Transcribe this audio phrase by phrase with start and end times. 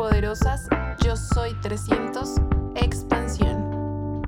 [0.00, 0.66] poderosas,
[1.04, 2.36] yo soy 300,
[2.74, 4.22] expansión.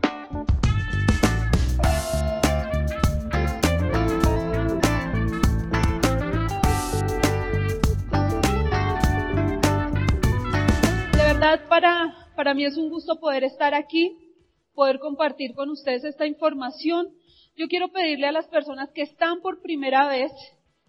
[11.10, 14.14] De verdad, para, para mí es un gusto poder estar aquí,
[14.74, 17.08] poder compartir con ustedes esta información.
[17.56, 20.32] Yo quiero pedirle a las personas que están por primera vez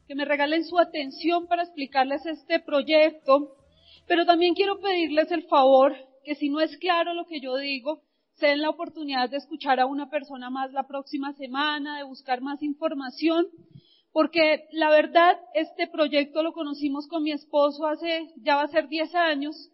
[0.09, 3.62] que me regalen su atención para explicarles este proyecto,
[4.07, 8.01] pero también quiero pedirles el favor que si no es claro lo que yo digo,
[8.35, 12.41] se den la oportunidad de escuchar a una persona más la próxima semana, de buscar
[12.41, 13.47] más información,
[14.11, 18.87] porque la verdad este proyecto lo conocimos con mi esposo hace, ya va a ser
[18.87, 19.69] 10 años,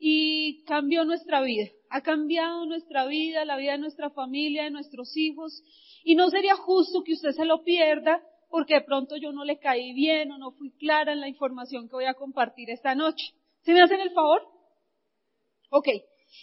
[0.00, 1.68] y cambió nuestra vida.
[1.90, 5.62] Ha cambiado nuestra vida, la vida de nuestra familia, de nuestros hijos,
[6.02, 9.58] y no sería justo que usted se lo pierda porque de pronto yo no le
[9.58, 13.32] caí bien o no fui clara en la información que voy a compartir esta noche.
[13.62, 14.42] ¿Se me hacen el favor?
[15.70, 15.88] Ok.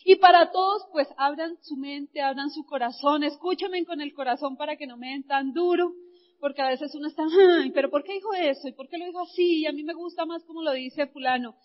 [0.04, 4.76] Y para todos, pues abran su mente, abran su corazón, escúchenme con el corazón para
[4.76, 5.94] que no me den tan duro,
[6.40, 7.24] porque a veces uno está,
[7.60, 8.68] ay, pero ¿por qué dijo eso?
[8.68, 9.62] ¿Y por qué lo dijo así?
[9.62, 11.56] Y a mí me gusta más como lo dice fulano.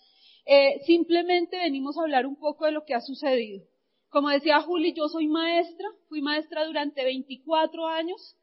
[0.47, 3.65] Eh, simplemente venimos a hablar un poco de lo que ha sucedido.
[4.09, 8.37] Como decía Juli, yo soy maestra, fui maestra durante 24 años,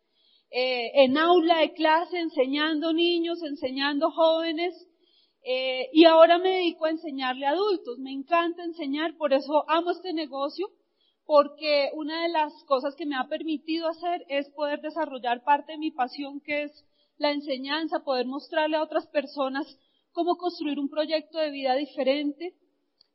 [0.51, 4.73] eh, en aula de clase, enseñando niños, enseñando jóvenes,
[5.51, 7.97] eh, y ahora me dedico a enseñarle a adultos.
[7.97, 10.69] Me encanta enseñar, por eso amo este negocio,
[11.25, 15.79] porque una de las cosas que me ha permitido hacer es poder desarrollar parte de
[15.79, 16.85] mi pasión, que es
[17.17, 19.65] la enseñanza, poder mostrarle a otras personas
[20.11, 22.53] cómo construir un proyecto de vida diferente.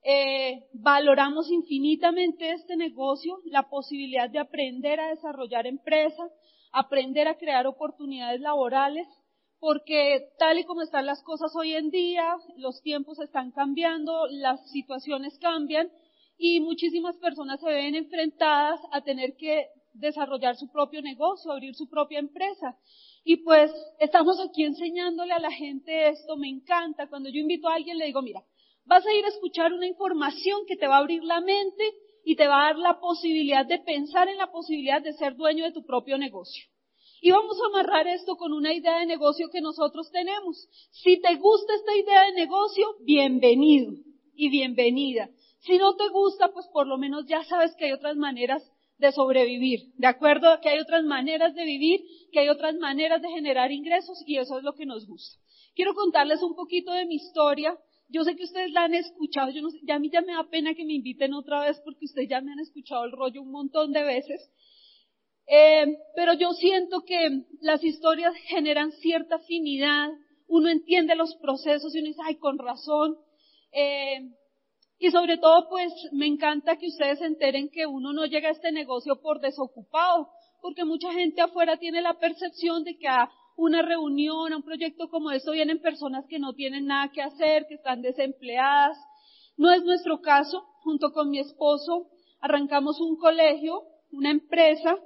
[0.03, 6.33] Eh, valoramos infinitamente este negocio, la posibilidad de aprender a desarrollar empresas,
[6.73, 9.07] aprender a crear oportunidades laborales,
[9.61, 14.71] porque tal y como están las cosas hoy en día, los tiempos están cambiando, las
[14.71, 15.91] situaciones cambian
[16.37, 21.89] y muchísimas personas se ven enfrentadas a tener que desarrollar su propio negocio, abrir su
[21.89, 22.77] propia empresa.
[23.25, 27.09] Y pues estamos aquí enseñándole a la gente esto, me encanta.
[27.09, 28.43] Cuando yo invito a alguien le digo, mira,
[28.85, 31.85] vas a ir a escuchar una información que te va a abrir la mente
[32.25, 35.65] y te va a dar la posibilidad de pensar en la posibilidad de ser dueño
[35.65, 36.67] de tu propio negocio.
[37.25, 40.69] Y vamos a amarrar esto con una idea de negocio que nosotros tenemos.
[40.91, 43.95] Si te gusta esta idea de negocio, bienvenido
[44.35, 45.31] y bienvenida.
[45.61, 48.63] Si no te gusta, pues por lo menos ya sabes que hay otras maneras
[48.99, 50.61] de sobrevivir, ¿de acuerdo?
[50.61, 54.59] Que hay otras maneras de vivir, que hay otras maneras de generar ingresos y eso
[54.59, 55.41] es lo que nos gusta.
[55.75, 57.75] Quiero contarles un poquito de mi historia.
[58.11, 60.35] Yo sé que ustedes la han escuchado, yo no sé, ya a mí ya me
[60.35, 63.41] da pena que me inviten otra vez porque ustedes ya me han escuchado el rollo
[63.41, 64.51] un montón de veces.
[65.47, 70.09] Eh, pero yo siento que las historias generan cierta afinidad,
[70.49, 73.17] uno entiende los procesos y uno dice, ay, con razón.
[73.73, 74.21] Eh,
[74.99, 78.53] y sobre todo, pues, me encanta que ustedes se enteren que uno no llega a
[78.53, 80.29] este negocio por desocupado,
[80.63, 85.09] porque mucha gente afuera tiene la percepción de que a una reunión, a un proyecto
[85.09, 88.97] como esto vienen personas que no tienen nada que hacer, que están desempleadas.
[89.57, 90.65] No es nuestro caso.
[90.83, 92.09] Junto con mi esposo
[92.41, 94.99] arrancamos un colegio, una empresa,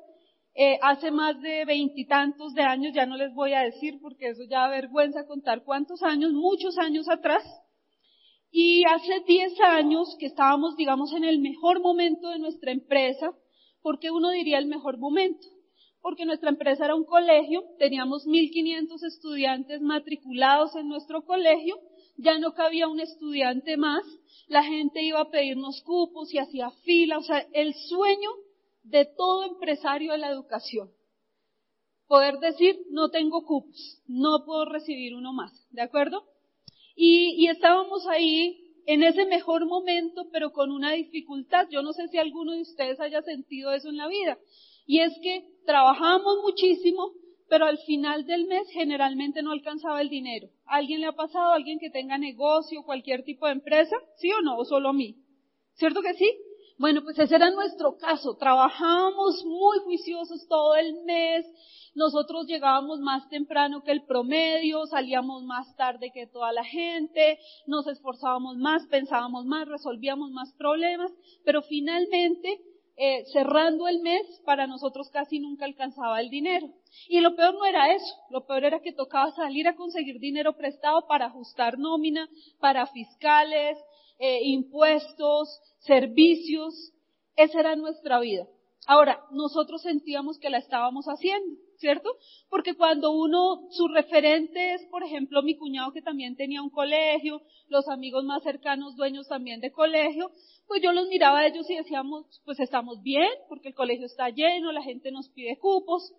[0.60, 4.42] eh, hace más de veintitantos de años, ya no les voy a decir porque eso
[4.50, 7.44] ya vergüenza contar cuántos años, muchos años atrás.
[8.50, 13.30] Y hace diez años que estábamos, digamos, en el mejor momento de nuestra empresa,
[13.82, 15.46] porque uno diría el mejor momento,
[16.02, 21.78] porque nuestra empresa era un colegio, teníamos 1.500 estudiantes matriculados en nuestro colegio,
[22.16, 24.02] ya no cabía un estudiante más,
[24.48, 28.30] la gente iba a pedirnos cupos y hacía fila, o sea, el sueño
[28.88, 30.90] de todo empresario de la educación.
[32.06, 36.24] Poder decir, no tengo cupos, no puedo recibir uno más, ¿de acuerdo?
[36.96, 41.68] Y, y, estábamos ahí en ese mejor momento, pero con una dificultad.
[41.70, 44.38] Yo no sé si alguno de ustedes haya sentido eso en la vida.
[44.86, 47.12] Y es que trabajamos muchísimo,
[47.48, 50.48] pero al final del mes generalmente no alcanzaba el dinero.
[50.64, 51.52] ¿Alguien le ha pasado?
[51.52, 53.96] ¿Alguien que tenga negocio, cualquier tipo de empresa?
[54.16, 54.56] ¿Sí o no?
[54.56, 55.14] ¿O solo a mí?
[55.74, 56.36] ¿Cierto que sí?
[56.78, 58.36] Bueno, pues ese era nuestro caso.
[58.36, 61.44] Trabajábamos muy juiciosos todo el mes.
[61.96, 67.88] Nosotros llegábamos más temprano que el promedio, salíamos más tarde que toda la gente, nos
[67.88, 71.10] esforzábamos más, pensábamos más, resolvíamos más problemas,
[71.44, 72.60] pero finalmente,
[72.96, 76.68] eh, cerrando el mes, para nosotros casi nunca alcanzaba el dinero.
[77.08, 80.56] Y lo peor no era eso, lo peor era que tocaba salir a conseguir dinero
[80.56, 82.28] prestado para ajustar nómina,
[82.60, 83.76] para fiscales,
[84.18, 86.92] eh, impuestos, servicios.
[87.36, 88.46] Esa era nuestra vida.
[88.86, 91.56] Ahora, nosotros sentíamos que la estábamos haciendo.
[91.78, 92.10] ¿cierto?
[92.50, 97.40] Porque cuando uno, su referente es, por ejemplo, mi cuñado que también tenía un colegio,
[97.68, 100.30] los amigos más cercanos, dueños también de colegio,
[100.66, 104.28] pues yo los miraba a ellos y decíamos, pues estamos bien, porque el colegio está
[104.28, 106.12] lleno, la gente nos pide cupos,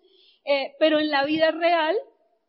[0.44, 1.96] eh, pero en la vida real,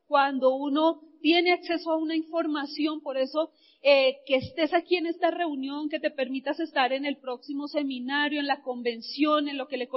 [0.07, 3.51] cuando uno tiene acceso a una información, por eso
[3.83, 8.39] eh, que estés aquí en esta reunión, que te permitas estar en el próximo seminario,
[8.39, 9.89] en la convención, en lo que, le,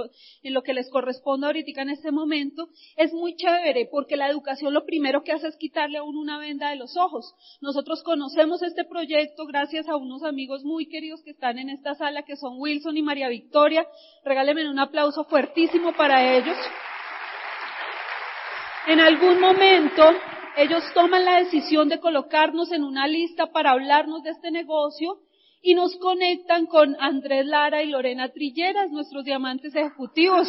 [0.42, 4.72] en lo que les corresponde ahorita en este momento, es muy chévere, porque la educación
[4.72, 7.34] lo primero que hace es quitarle a uno una venda de los ojos.
[7.60, 12.22] Nosotros conocemos este proyecto gracias a unos amigos muy queridos que están en esta sala,
[12.22, 13.86] que son Wilson y María Victoria.
[14.24, 16.56] Regálenme un aplauso fuertísimo para ellos.
[18.86, 20.02] En algún momento
[20.56, 25.18] ellos toman la decisión de colocarnos en una lista para hablarnos de este negocio
[25.62, 30.48] y nos conectan con Andrés Lara y Lorena Trilleras, nuestros diamantes ejecutivos.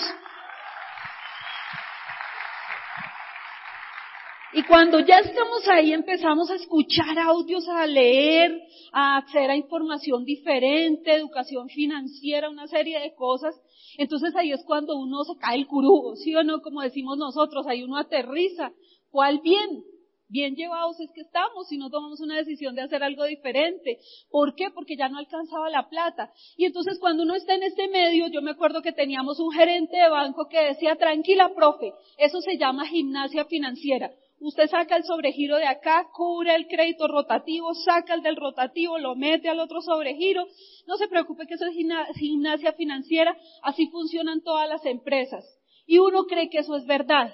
[4.54, 8.58] Y cuando ya estamos ahí empezamos a escuchar audios, a leer,
[8.94, 13.54] a acceder a información diferente, educación financiera, una serie de cosas.
[13.98, 16.62] Entonces ahí es cuando uno se cae el curugo, ¿sí o no?
[16.62, 18.72] Como decimos nosotros, ahí uno aterriza.
[19.10, 19.84] ¿Cuál bien?
[20.28, 24.00] Bien llevados es que estamos si no tomamos una decisión de hacer algo diferente.
[24.30, 24.70] ¿Por qué?
[24.72, 26.32] Porque ya no alcanzaba la plata.
[26.58, 29.98] Y entonces cuando uno está en este medio, yo me acuerdo que teníamos un gerente
[29.98, 34.12] de banco que decía, tranquila, profe, eso se llama gimnasia financiera.
[34.40, 39.16] Usted saca el sobregiro de acá, cubre el crédito rotativo, saca el del rotativo, lo
[39.16, 40.46] mete al otro sobregiro.
[40.88, 41.76] No se preocupe que eso es
[42.16, 45.46] gimnasia financiera, así funcionan todas las empresas.
[45.88, 47.34] Y uno cree que eso es verdad.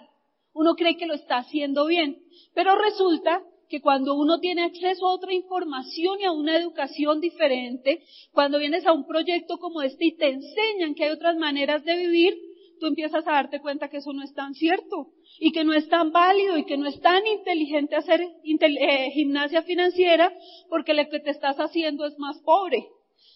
[0.53, 2.18] Uno cree que lo está haciendo bien,
[2.53, 8.03] pero resulta que cuando uno tiene acceso a otra información y a una educación diferente,
[8.33, 11.95] cuando vienes a un proyecto como este y te enseñan que hay otras maneras de
[11.95, 12.38] vivir,
[12.81, 15.88] tú empiezas a darte cuenta que eso no es tan cierto y que no es
[15.88, 20.33] tan válido y que no es tan inteligente hacer eh, gimnasia financiera
[20.68, 22.88] porque lo que te estás haciendo es más pobre.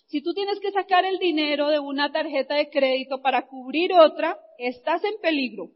[0.07, 4.38] Si tú tienes que sacar el dinero de una tarjeta de crédito para cubrir otra,
[4.57, 5.69] estás en peligro.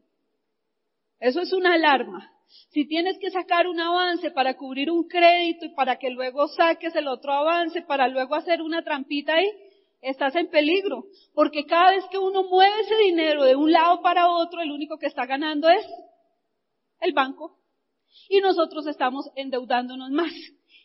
[1.19, 2.31] Eso es una alarma.
[2.69, 6.95] Si tienes que sacar un avance para cubrir un crédito y para que luego saques
[6.95, 9.50] el otro avance para luego hacer una trampita ahí,
[10.01, 11.06] estás en peligro.
[11.33, 14.98] Porque cada vez que uno mueve ese dinero de un lado para otro, el único
[14.98, 15.86] que está ganando es
[17.01, 17.60] el banco.
[18.30, 20.33] Y nosotros estamos endeudándonos más.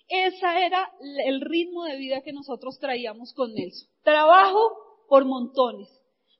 [0.08, 0.90] Ese era
[1.24, 3.88] el ritmo de vida que nosotros traíamos con Nelson.
[4.02, 4.58] Trabajo
[5.08, 5.88] por montones.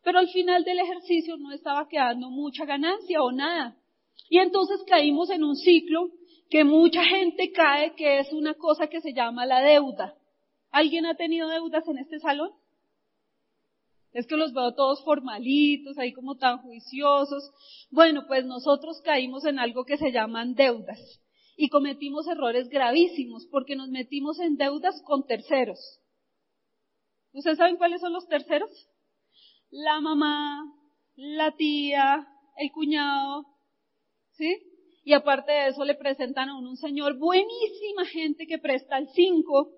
[0.03, 3.75] Pero al final del ejercicio no estaba quedando mucha ganancia o nada.
[4.29, 6.11] Y entonces caímos en un ciclo
[6.51, 10.15] que mucha gente cae, que es una cosa que se llama la deuda.
[10.71, 12.51] ¿Alguien ha tenido deudas en este salón?
[14.13, 17.51] Es que los veo todos formalitos, ahí como tan juiciosos.
[17.91, 21.01] Bueno, pues nosotros caímos en algo que se llaman deudas
[21.57, 25.79] y cometimos errores gravísimos porque nos metimos en deudas con terceros.
[27.33, 28.71] ¿Ustedes saben cuáles son los terceros?
[29.71, 30.65] La mamá,
[31.17, 32.27] la tía,
[32.57, 33.47] el cuñado,
[34.37, 34.57] ¿sí?
[35.05, 39.71] Y aparte de eso le presentan a un señor buenísima gente que presta el 5.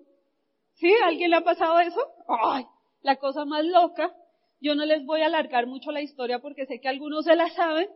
[0.75, 0.93] ¿Sí?
[1.03, 1.99] ¿Alguien le ha pasado eso?
[2.27, 2.65] ¡Ay!
[3.01, 4.13] La cosa más loca.
[4.59, 7.49] Yo no les voy a alargar mucho la historia porque sé que algunos se la
[7.49, 7.89] saben,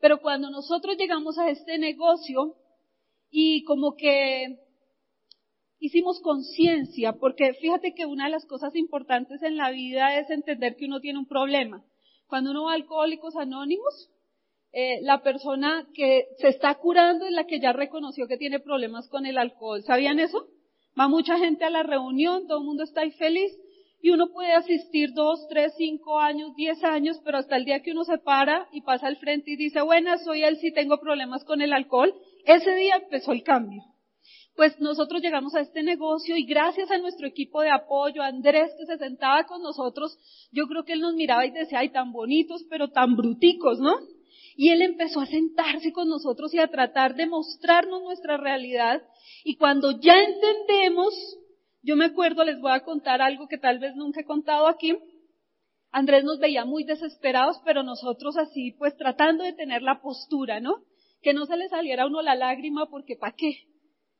[0.00, 2.56] pero cuando nosotros llegamos a este negocio
[3.30, 4.58] y como que
[5.78, 10.76] hicimos conciencia, porque fíjate que una de las cosas importantes en la vida es entender
[10.76, 11.84] que uno tiene un problema.
[12.26, 14.10] Cuando uno va a Alcohólicos Anónimos,
[14.72, 19.08] eh, la persona que se está curando es la que ya reconoció que tiene problemas
[19.08, 19.82] con el alcohol.
[19.82, 20.46] ¿Sabían eso?
[20.98, 23.52] Va mucha gente a la reunión, todo el mundo está ahí feliz
[24.02, 27.92] y uno puede asistir dos, tres, cinco años, diez años, pero hasta el día que
[27.92, 31.44] uno se para y pasa al frente y dice, bueno, soy él, sí tengo problemas
[31.44, 32.14] con el alcohol,
[32.46, 33.82] ese día empezó el cambio.
[34.56, 38.86] Pues nosotros llegamos a este negocio y gracias a nuestro equipo de apoyo, Andrés que
[38.86, 40.16] se sentaba con nosotros,
[40.52, 43.94] yo creo que él nos miraba y decía, ay, tan bonitos, pero tan bruticos, ¿no?
[44.60, 49.00] Y él empezó a sentarse con nosotros y a tratar de mostrarnos nuestra realidad.
[49.42, 51.14] Y cuando ya entendemos,
[51.80, 54.98] yo me acuerdo, les voy a contar algo que tal vez nunca he contado aquí.
[55.92, 60.74] Andrés nos veía muy desesperados, pero nosotros así, pues tratando de tener la postura, ¿no?
[61.22, 63.62] Que no se le saliera a uno la lágrima porque ¿para qué?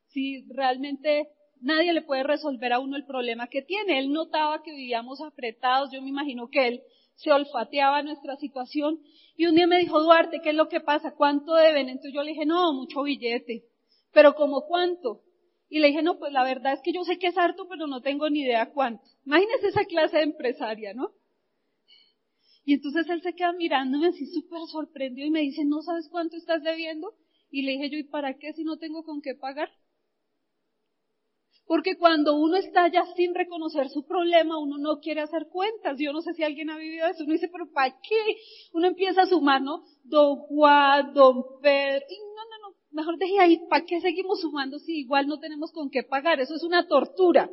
[0.06, 1.28] Si realmente
[1.60, 3.98] nadie le puede resolver a uno el problema que tiene.
[3.98, 6.82] Él notaba que vivíamos apretados, yo me imagino que él
[7.22, 9.00] se olfateaba nuestra situación.
[9.36, 11.14] Y un día me dijo, Duarte, ¿qué es lo que pasa?
[11.14, 11.88] ¿Cuánto deben?
[11.88, 13.64] Entonces yo le dije, no, mucho billete.
[14.12, 15.22] Pero ¿como cuánto?
[15.68, 17.86] Y le dije, no, pues la verdad es que yo sé que es harto, pero
[17.86, 19.04] no tengo ni idea cuánto.
[19.24, 21.12] Imagínese esa clase de empresaria, ¿no?
[22.64, 26.36] Y entonces él se queda mirándome así súper sorprendido y me dice, ¿no sabes cuánto
[26.36, 27.14] estás debiendo?
[27.50, 29.70] Y le dije yo, ¿y para qué si no tengo con qué pagar?
[31.70, 35.96] Porque cuando uno está ya sin reconocer su problema, uno no quiere hacer cuentas.
[36.00, 37.22] Yo no sé si alguien ha vivido eso.
[37.22, 38.40] Uno dice, pero ¿para qué?
[38.72, 39.84] Uno empieza a sumar, ¿no?
[40.02, 42.04] Don Juan, Don Pedro.
[42.08, 42.76] Y no, no, no.
[42.90, 43.60] Mejor deje ahí.
[43.68, 46.40] ¿Para qué seguimos sumando si igual no tenemos con qué pagar?
[46.40, 47.48] Eso es una tortura.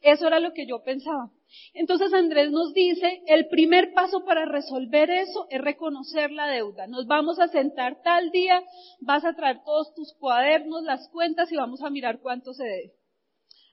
[0.00, 1.30] Eso era lo que yo pensaba.
[1.74, 6.86] Entonces Andrés nos dice, el primer paso para resolver eso es reconocer la deuda.
[6.86, 8.62] Nos vamos a sentar tal día,
[9.02, 12.97] vas a traer todos tus cuadernos, las cuentas y vamos a mirar cuánto se debe.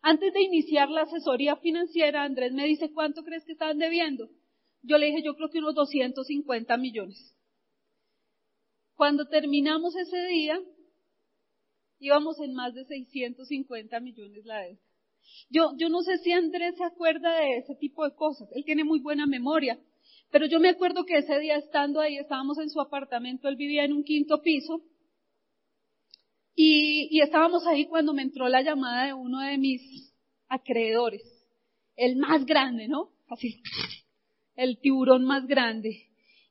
[0.08, 4.30] Antes de iniciar la asesoría financiera, Andrés me dice, ¿cuánto crees que estaban debiendo?
[4.84, 7.36] Yo le dije, yo creo que unos 250 millones.
[8.94, 10.60] Cuando terminamos ese día,
[11.98, 14.80] íbamos en más de 650 millones la deuda.
[15.50, 18.48] Yo, yo no sé si Andrés se acuerda de ese tipo de cosas.
[18.54, 19.80] Él tiene muy buena memoria.
[20.30, 23.84] Pero yo me acuerdo que ese día estando ahí, estábamos en su apartamento, él vivía
[23.84, 24.84] en un quinto piso,
[26.56, 29.82] y, estábamos ahí cuando me entró la llamada de uno de mis
[30.48, 31.22] acreedores,
[31.96, 33.10] el más grande, ¿no?
[33.30, 33.62] Así,
[34.56, 36.04] el tiburón más grande.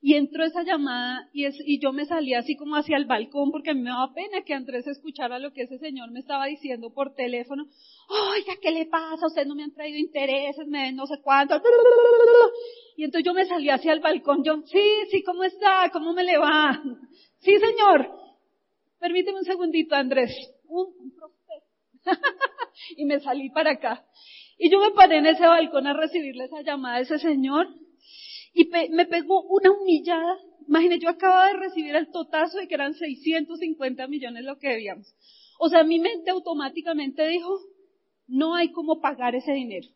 [0.03, 3.71] Y entró esa llamada y, y yo me salí así como hacia el balcón porque
[3.71, 6.93] a mí me daba pena que Andrés escuchara lo que ese señor me estaba diciendo
[6.93, 7.65] por teléfono.
[8.11, 9.27] Oiga, ¿qué le pasa?
[9.27, 11.55] Ustedes no me han traído intereses, me no sé cuánto.
[12.97, 14.45] Y entonces yo me salí hacia el balcón.
[14.45, 15.91] Yo, sí, sí, ¿cómo está?
[15.93, 16.83] ¿Cómo me le va?
[17.41, 18.24] Sí, señor.
[18.99, 20.33] Permíteme un segundito, Andrés.
[20.67, 20.95] Un,
[22.97, 24.05] y me salí para acá.
[24.59, 27.69] Y yo me paré en ese balcón a recibirle esa llamada de ese señor.
[28.53, 30.39] Y me pegó una humillada.
[30.69, 35.15] Imagínate, yo acababa de recibir el totazo de que eran 650 millones lo que debíamos.
[35.59, 37.59] O sea, mi mente automáticamente dijo,
[38.27, 39.89] no hay cómo pagar ese dinero.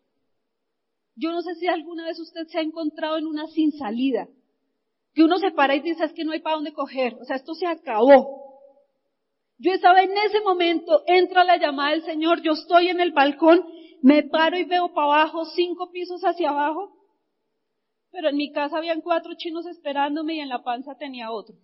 [1.15, 4.29] Yo no sé si alguna vez usted se ha encontrado en una sin salida.
[5.15, 7.15] Que uno se para y dice, es que no hay para dónde coger.
[7.21, 8.48] O sea, esto se acabó.
[9.59, 13.67] Yo estaba en ese momento, entra la llamada del Señor, yo estoy en el balcón,
[14.03, 16.97] me paro y veo para abajo, cinco pisos hacia abajo,
[18.13, 21.57] pero en mi casa habían cuatro chinos esperándome y en la panza tenía otro.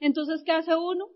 [0.00, 1.08] Entonces, ¿qué hace uno?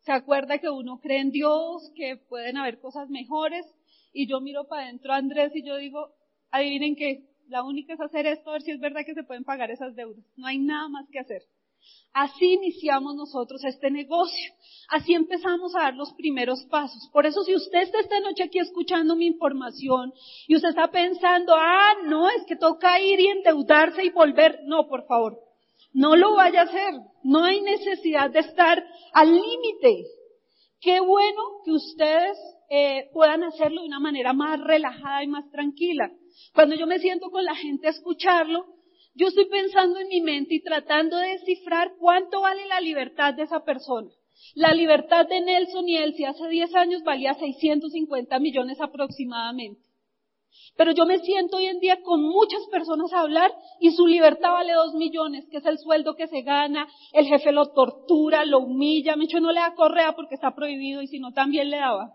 [0.00, 3.66] Se acuerda que uno cree en Dios, que pueden haber cosas mejores,
[4.12, 6.14] y yo miro para adentro a Andrés y yo digo,
[6.50, 9.44] adivinen que la única es hacer esto, a ver si es verdad que se pueden
[9.44, 10.24] pagar esas deudas.
[10.36, 11.42] No hay nada más que hacer.
[12.12, 14.52] Así iniciamos nosotros este negocio.
[14.88, 17.08] Así empezamos a dar los primeros pasos.
[17.12, 20.12] Por eso si usted está esta noche aquí escuchando mi información
[20.48, 24.58] y usted está pensando, ah, no, es que toca ir y endeudarse y volver.
[24.64, 25.38] No, por favor,
[25.92, 26.94] no lo vaya a hacer.
[27.22, 30.06] No hay necesidad de estar al límite.
[30.80, 32.36] Qué bueno que ustedes
[32.70, 36.10] eh, puedan hacerlo de una manera más relajada y más tranquila.
[36.54, 38.66] Cuando yo me siento con la gente a escucharlo,
[39.14, 43.42] yo estoy pensando en mi mente y tratando de descifrar cuánto vale la libertad de
[43.42, 44.10] esa persona.
[44.54, 49.82] La libertad de Nelson y Elsie hace 10 años valía 650 millones aproximadamente.
[50.76, 54.52] Pero yo me siento hoy en día con muchas personas a hablar y su libertad
[54.52, 58.60] vale 2 millones, que es el sueldo que se gana, el jefe lo tortura, lo
[58.60, 61.78] humilla, me hecho no le da correa porque está prohibido y si no también le
[61.78, 62.14] daba.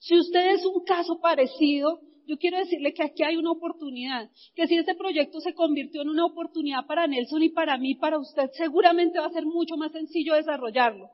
[0.00, 2.00] Si usted es un caso parecido,
[2.30, 6.10] yo quiero decirle que aquí hay una oportunidad, que si este proyecto se convirtió en
[6.10, 9.90] una oportunidad para Nelson y para mí, para usted, seguramente va a ser mucho más
[9.90, 11.10] sencillo desarrollarlo,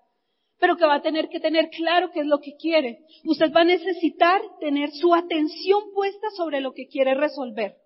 [0.59, 2.99] pero que va a tener que tener claro qué es lo que quiere.
[3.25, 7.77] Usted va a necesitar tener su atención puesta sobre lo que quiere resolver.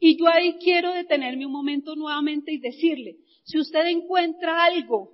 [0.00, 5.10] Y yo ahí quiero detenerme un momento nuevamente y decirle, si usted encuentra algo,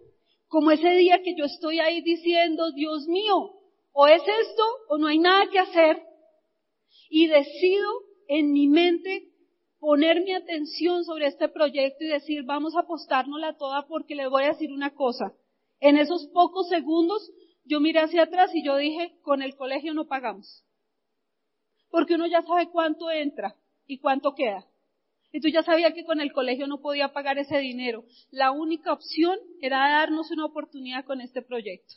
[0.47, 3.55] como ese día que yo estoy ahí diciendo, Dios mío,
[3.93, 6.01] o es esto o no hay nada que hacer,
[7.15, 7.91] y decido
[8.27, 9.29] en mi mente
[9.79, 14.45] poner mi atención sobre este proyecto y decir, vamos a apostárnosla toda porque le voy
[14.45, 15.35] a decir una cosa.
[15.79, 17.31] En esos pocos segundos
[17.65, 20.65] yo miré hacia atrás y yo dije, con el colegio no pagamos.
[21.91, 24.67] Porque uno ya sabe cuánto entra y cuánto queda.
[25.33, 28.07] Y tú ya sabías que con el colegio no podía pagar ese dinero.
[28.31, 31.93] La única opción era darnos una oportunidad con este proyecto.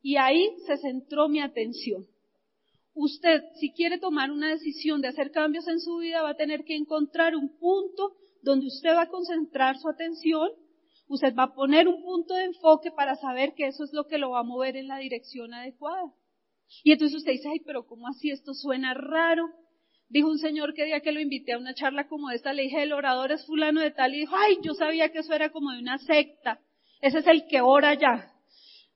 [0.00, 2.06] Y ahí se centró mi atención.
[2.94, 6.64] Usted, si quiere tomar una decisión de hacer cambios en su vida, va a tener
[6.64, 10.50] que encontrar un punto donde usted va a concentrar su atención,
[11.08, 14.18] usted va a poner un punto de enfoque para saber que eso es lo que
[14.18, 16.12] lo va a mover en la dirección adecuada.
[16.84, 18.30] Y entonces usted dice, ay, pero ¿cómo así?
[18.30, 19.48] Esto suena raro.
[20.08, 22.82] Dijo un señor que día que lo invité a una charla como esta, le dije,
[22.82, 25.72] el orador es fulano de tal, y dijo, ay, yo sabía que eso era como
[25.72, 26.60] de una secta.
[27.00, 28.32] Ese es el que ora ya.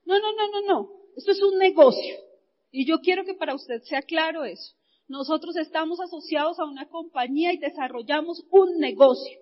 [0.05, 0.89] No, no, no, no, no.
[1.17, 2.28] Esto es un negocio.
[2.71, 4.75] Y yo quiero que para usted sea claro eso.
[5.07, 9.39] nosotros estamos asociados a una compañía y desarrollamos un negocio.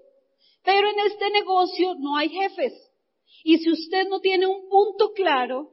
[0.63, 2.73] Pero en este negocio no hay jefes.
[3.43, 5.71] Y si usted no tiene un punto claro,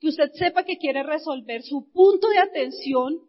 [0.00, 3.20] que usted sepa que quiere resolver su punto de atención,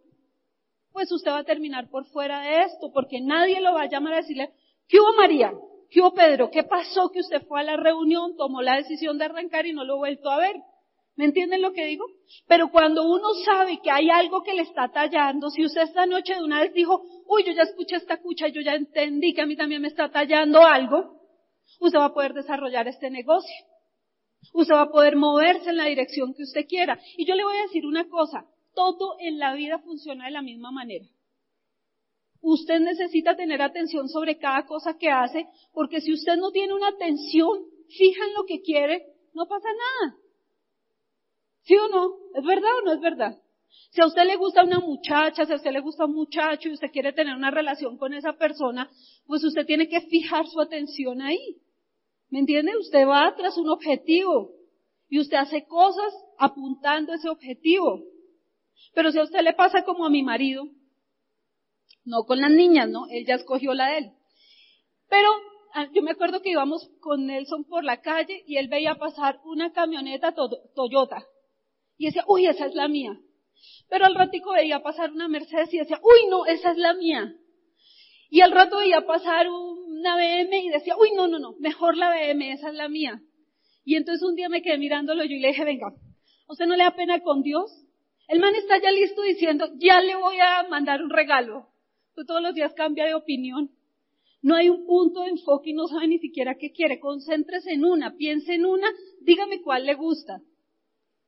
[0.91, 4.13] pues usted va a terminar por fuera de esto, porque nadie lo va a llamar
[4.13, 4.51] a decirle,
[4.88, 5.53] ¿qué hubo María?
[5.91, 6.50] ¿Qué hubo Pedro?
[6.50, 9.83] ¿Qué pasó que usted fue a la reunión, tomó la decisión de arrancar y no
[9.83, 10.55] lo vuelto a ver?
[11.15, 12.05] ¿Me entienden lo que digo?
[12.48, 16.34] Pero cuando uno sabe que hay algo que le está tallando, si usted esta noche
[16.34, 19.46] de una vez dijo, uy, yo ya escuché esta cucha, yo ya entendí que a
[19.46, 21.22] mí también me está tallando algo,
[21.79, 23.53] usted va a poder desarrollar este negocio.
[24.53, 27.00] Usted va a poder moverse en la dirección que usted quiera.
[27.15, 30.41] Y yo le voy a decir una cosa, todo en la vida funciona de la
[30.41, 31.05] misma manera.
[32.41, 36.89] Usted necesita tener atención sobre cada cosa que hace, porque si usted no tiene una
[36.89, 40.17] atención fija en lo que quiere, no pasa nada.
[41.63, 42.15] ¿Sí o no?
[42.36, 43.39] ¿Es verdad o no es verdad?
[43.91, 46.74] Si a usted le gusta una muchacha, si a usted le gusta un muchacho y
[46.74, 48.89] usted quiere tener una relación con esa persona,
[49.25, 51.62] pues usted tiene que fijar su atención ahí.
[52.29, 52.75] ¿Me entiende?
[52.77, 54.51] Usted va tras un objetivo
[55.10, 58.01] y usted hace cosas apuntando ese objetivo.
[58.93, 60.67] Pero si a usted le pasa como a mi marido,
[62.03, 63.05] no con las niñas, ¿no?
[63.10, 64.12] Él ya escogió la de él.
[65.08, 65.29] Pero
[65.75, 69.39] ah, yo me acuerdo que íbamos con Nelson por la calle y él veía pasar
[69.46, 70.34] una camioneta
[70.75, 71.24] Toyota
[71.97, 73.19] y decía, uy, esa es la mía.
[73.89, 77.35] Pero al ratico veía pasar una Mercedes y decía, uy, no, esa es la mía.
[78.29, 82.09] Y al rato veía pasar una BM y decía, uy, no, no, no, mejor la
[82.09, 83.21] BM, esa es la mía.
[83.85, 85.93] Y entonces un día me quedé mirándolo yo y le dije, venga,
[86.47, 87.71] usted no le da pena con Dios?
[88.27, 91.67] El man está ya listo diciendo, ya le voy a mandar un regalo.
[92.15, 93.69] Tú todos los días cambia de opinión.
[94.41, 97.00] No hay un punto de enfoque y no sabe ni siquiera qué quiere.
[97.00, 98.88] Concéntrese en una, piense en una,
[99.21, 100.41] dígame cuál le gusta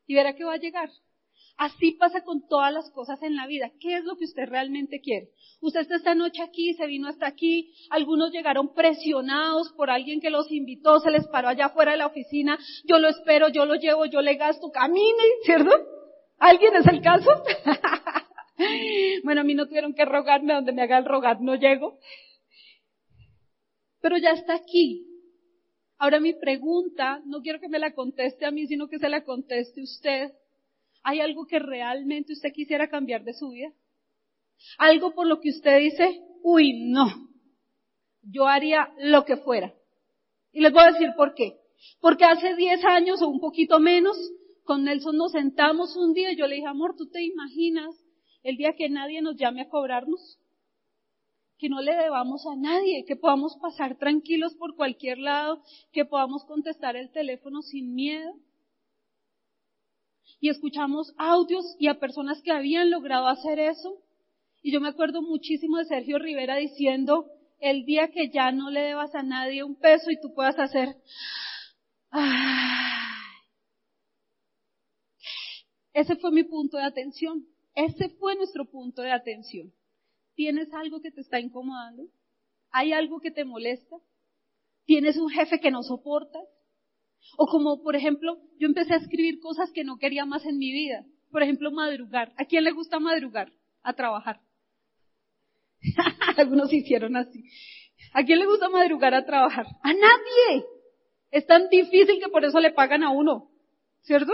[0.07, 0.89] y verá que va a llegar.
[1.57, 3.71] Así pasa con todas las cosas en la vida.
[3.79, 5.29] ¿Qué es lo que usted realmente quiere?
[5.61, 10.29] Usted está esta noche aquí, se vino hasta aquí, algunos llegaron presionados por alguien que
[10.29, 13.75] los invitó, se les paró allá afuera de la oficina, yo lo espero, yo lo
[13.75, 15.71] llevo, yo le gasto, camine, ¿cierto?
[16.39, 17.31] ¿Alguien es el caso?
[19.23, 21.99] bueno, a mí no tuvieron que rogarme, donde me haga el rogar no llego.
[24.01, 25.07] Pero ya está aquí,
[25.97, 29.23] Ahora mi pregunta, no quiero que me la conteste a mí, sino que se la
[29.23, 30.33] conteste usted.
[31.03, 33.71] ¿Hay algo que realmente usted quisiera cambiar de su vida?
[34.77, 37.07] Algo por lo que usted dice, uy, no,
[38.23, 39.73] yo haría lo que fuera.
[40.51, 41.57] Y les voy a decir por qué.
[41.99, 44.17] Porque hace 10 años o un poquito menos,
[44.63, 47.95] con Nelson nos sentamos un día y yo le dije, amor, ¿tú te imaginas
[48.43, 50.39] el día que nadie nos llame a cobrarnos?
[51.57, 56.43] Que no le debamos a nadie, que podamos pasar tranquilos por cualquier lado, que podamos
[56.45, 58.33] contestar el teléfono sin miedo.
[60.39, 64.01] Y escuchamos audios y a personas que habían logrado hacer eso.
[64.61, 67.27] Y yo me acuerdo muchísimo de Sergio Rivera diciendo,
[67.59, 70.97] el día que ya no le debas a nadie un peso y tú puedas hacer,
[75.93, 77.45] ese fue mi punto de atención.
[77.73, 79.73] Ese fue nuestro punto de atención.
[80.35, 82.03] ¿Tienes algo que te está incomodando?
[82.71, 83.95] ¿Hay algo que te molesta?
[84.85, 86.43] ¿Tienes un jefe que no soportas?
[87.37, 90.71] O como, por ejemplo, yo empecé a escribir cosas que no quería más en mi
[90.71, 91.05] vida.
[91.31, 92.33] Por ejemplo, madrugar.
[92.37, 93.51] ¿A quién le gusta madrugar?
[93.81, 94.41] A trabajar.
[96.37, 97.45] Algunos hicieron así.
[98.13, 99.65] ¿A quién le gusta madrugar a trabajar?
[99.81, 100.65] A nadie.
[101.31, 103.49] Es tan difícil que por eso le pagan a uno.
[104.01, 104.33] ¿Cierto?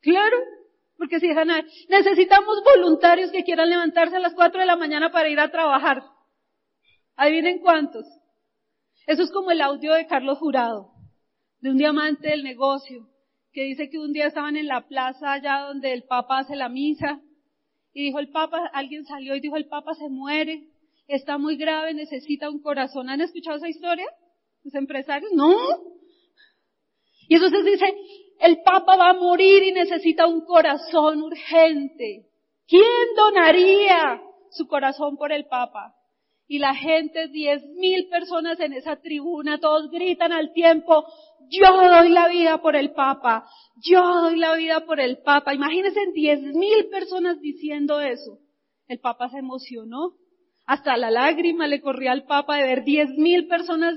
[0.00, 0.36] Claro.
[0.96, 1.48] Porque si dejan,
[1.88, 6.02] necesitamos voluntarios que quieran levantarse a las 4 de la mañana para ir a trabajar.
[7.16, 8.06] Adivinen cuántos.
[9.06, 10.90] Eso es como el audio de Carlos Jurado,
[11.60, 13.08] de un diamante del negocio,
[13.52, 16.68] que dice que un día estaban en la plaza allá donde el Papa hace la
[16.68, 17.20] misa,
[17.92, 20.68] y dijo el Papa, alguien salió y dijo el Papa se muere,
[21.08, 23.08] está muy grave, necesita un corazón.
[23.08, 24.06] ¿Han escuchado esa historia?
[24.64, 25.30] ¿Los empresarios?
[25.32, 25.56] No.
[27.28, 27.86] Y entonces dice,
[28.40, 32.26] el Papa va a morir y necesita un corazón urgente.
[32.66, 34.20] ¿Quién donaría
[34.50, 35.94] su corazón por el Papa?
[36.48, 41.04] Y la gente, diez mil personas en esa tribuna, todos gritan al tiempo,
[41.48, 43.48] yo doy la vida por el Papa,
[43.84, 45.54] yo doy la vida por el Papa.
[45.54, 48.38] Imagínense diez mil personas diciendo eso.
[48.86, 50.14] El Papa se emocionó.
[50.66, 53.94] Hasta la lágrima le corría al Papa de ver diez mil personas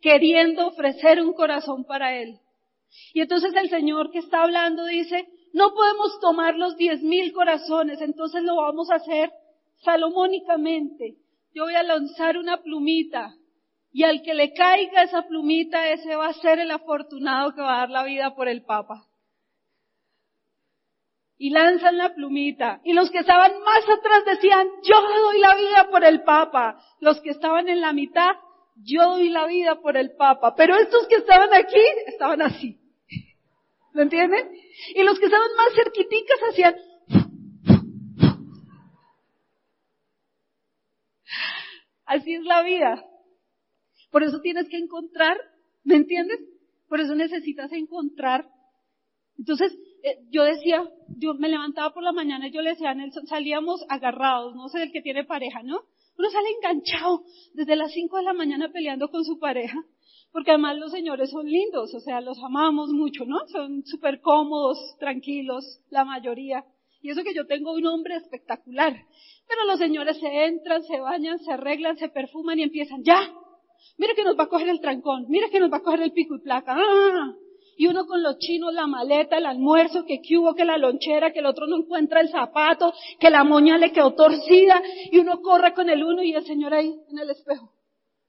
[0.00, 2.38] queriendo ofrecer un corazón para él.
[3.12, 8.00] Y entonces el Señor que está hablando dice, no podemos tomar los diez mil corazones,
[8.00, 9.30] entonces lo vamos a hacer
[9.84, 11.16] salomónicamente.
[11.54, 13.34] Yo voy a lanzar una plumita
[13.92, 17.74] y al que le caiga esa plumita, ese va a ser el afortunado que va
[17.74, 19.06] a dar la vida por el Papa.
[21.42, 22.80] y lanzan la plumita.
[22.84, 26.80] Y los que estaban más atrás decían, yo doy la vida por el Papa.
[27.00, 28.30] Los que estaban en la mitad,
[28.76, 30.54] yo doy la vida por el Papa.
[30.54, 32.78] Pero estos que estaban aquí, estaban así.
[33.94, 34.50] ¿Me entienden?
[34.94, 36.74] Y los que estaban más cerquiticas hacían,
[42.06, 43.04] así es la vida.
[44.10, 45.36] Por eso tienes que encontrar,
[45.84, 46.38] ¿me entiendes?
[46.88, 48.46] Por eso necesitas encontrar.
[49.38, 50.82] Entonces, eh, yo decía,
[51.16, 54.68] yo me levantaba por la mañana y yo le decía a Nelson, salíamos agarrados, no
[54.68, 55.80] sé, el que tiene pareja, ¿no?
[56.18, 57.24] Uno sale enganchado
[57.54, 59.78] desde las 5 de la mañana peleando con su pareja,
[60.32, 63.46] porque además los señores son lindos, o sea, los amamos mucho, ¿no?
[63.48, 66.64] Son súper cómodos, tranquilos, la mayoría.
[67.02, 68.94] Y eso que yo tengo un hombre espectacular.
[69.46, 73.30] Pero los señores se entran, se bañan, se arreglan, se perfuman y empiezan, ya,
[73.98, 76.12] mira que nos va a coger el trancón, mira que nos va a coger el
[76.12, 76.76] pico y placa.
[76.78, 77.34] ¡Ah!
[77.76, 81.40] Y uno con los chinos, la maleta, el almuerzo, que, hubo, que la lonchera, que
[81.40, 85.74] el otro no encuentra el zapato, que la moña le quedó torcida, y uno corre
[85.74, 87.72] con el uno y el señor ahí en el espejo.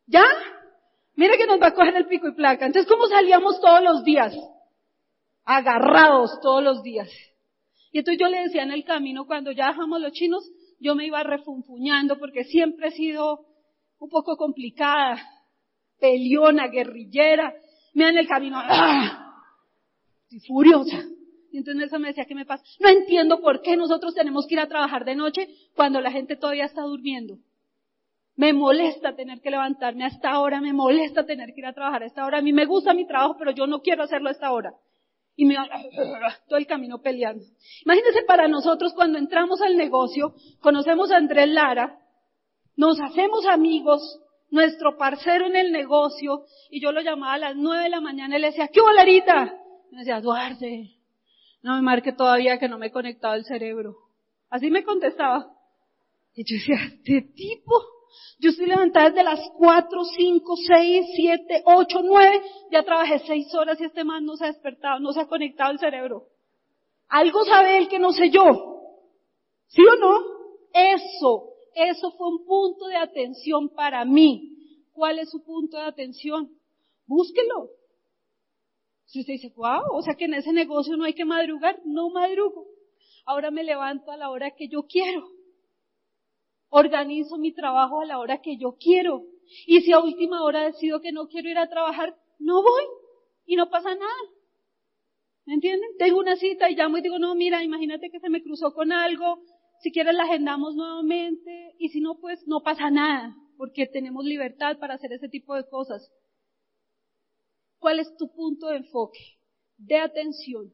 [0.07, 0.23] ¿Ya?
[1.15, 2.65] Mira que nos va a coger el pico y placa.
[2.65, 4.35] Entonces, ¿cómo salíamos todos los días?
[5.45, 7.09] Agarrados todos los días.
[7.91, 10.49] Y entonces yo le decía en el camino, cuando ya dejamos los chinos,
[10.79, 13.45] yo me iba refunfuñando porque siempre he sido
[13.99, 15.21] un poco complicada,
[15.99, 17.53] peleona, guerrillera.
[17.93, 19.23] Me en el camino, ¡ah!
[20.47, 21.03] furiosa.
[21.51, 22.63] Y entonces eso me decía, ¿qué me pasa?
[22.79, 26.35] No entiendo por qué nosotros tenemos que ir a trabajar de noche cuando la gente
[26.35, 27.37] todavía está durmiendo.
[28.35, 32.03] Me molesta tener que levantarme a esta hora, me molesta tener que ir a trabajar
[32.03, 32.39] a esta hora.
[32.39, 34.73] A mí me gusta mi trabajo, pero yo no quiero hacerlo a esta hora.
[35.35, 35.55] Y me
[36.47, 37.43] todo el camino peleando.
[37.85, 41.99] Imagínense para nosotros cuando entramos al negocio, conocemos a Andrés Lara,
[42.75, 44.19] nos hacemos amigos,
[44.49, 48.37] nuestro parcero en el negocio, y yo lo llamaba a las nueve de la mañana
[48.37, 49.59] y le decía, ¿qué bolarita?
[49.91, 50.91] Me decía, Duarte,
[51.61, 53.95] no me marque todavía que no me he conectado el cerebro.
[54.49, 55.51] Así me contestaba.
[56.35, 57.73] Y yo decía, este tipo,
[58.39, 63.79] yo estoy levantada desde las 4, 5, 6, 7, 8, 9, ya trabajé 6 horas
[63.79, 66.27] y este man no se ha despertado, no se ha conectado el cerebro.
[67.07, 68.81] Algo sabe él que no sé yo.
[69.67, 70.19] ¿Sí o no?
[70.73, 74.57] Eso, eso fue un punto de atención para mí.
[74.93, 76.49] ¿Cuál es su punto de atención?
[77.05, 77.69] Búsquelo.
[79.05, 82.09] Si usted dice, wow, o sea que en ese negocio no hay que madrugar, no
[82.09, 82.65] madrugo.
[83.25, 85.27] Ahora me levanto a la hora que yo quiero.
[86.75, 89.21] Organizo mi trabajo a la hora que yo quiero.
[89.67, 92.83] Y si a última hora decido que no quiero ir a trabajar, no voy.
[93.45, 94.23] Y no pasa nada.
[95.45, 95.87] ¿Me entienden?
[95.99, 98.91] Tengo una cita y llamo y digo, no, mira, imagínate que se me cruzó con
[98.91, 99.43] algo.
[99.81, 101.75] Si quieres la agendamos nuevamente.
[101.77, 103.35] Y si no, pues no pasa nada.
[103.55, 106.11] Porque tenemos libertad para hacer ese tipo de cosas.
[107.77, 109.19] ¿Cuál es tu punto de enfoque?
[109.77, 110.73] De atención.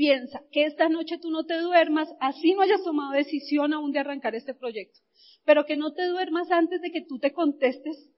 [0.00, 3.98] Piensa que esta noche tú no te duermas, así no hayas tomado decisión aún de
[3.98, 4.98] arrancar este proyecto,
[5.44, 8.08] pero que no te duermas antes de que tú te contestes.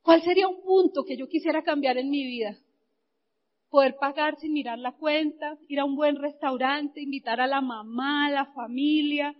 [0.00, 2.56] ¿Cuál sería un punto que yo quisiera cambiar en mi vida?
[3.68, 8.26] Poder pagar sin mirar la cuenta, ir a un buen restaurante, invitar a la mamá,
[8.26, 9.34] a la familia,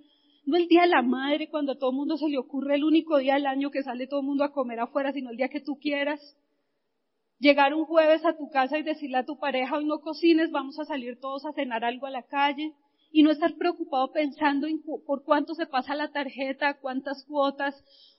[0.46, 2.83] no el día de la madre cuando a todo el mundo se le ocurre el
[2.83, 5.48] único día del año que sale todo el mundo a comer afuera, sino el día
[5.48, 6.37] que tú quieras.
[7.38, 10.79] Llegar un jueves a tu casa y decirle a tu pareja, hoy no cocines, vamos
[10.79, 12.73] a salir todos a cenar algo a la calle.
[13.11, 17.75] Y no estar preocupado pensando en por cuánto se pasa la tarjeta, cuántas cuotas,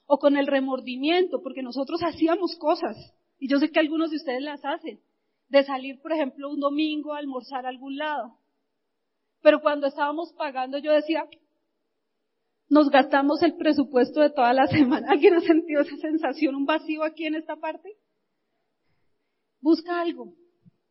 [0.05, 2.95] o con el remordimiento, porque nosotros hacíamos cosas.
[3.37, 4.99] Y yo sé que algunos de ustedes las hacen.
[5.49, 8.39] De salir, por ejemplo, un domingo a almorzar a algún lado.
[9.41, 11.25] Pero cuando estábamos pagando, yo decía,
[12.69, 15.07] nos gastamos el presupuesto de toda la semana.
[15.11, 17.95] ¿Alguien ha sentido esa sensación, un vacío aquí en esta parte?
[19.65, 20.35] Busca algo.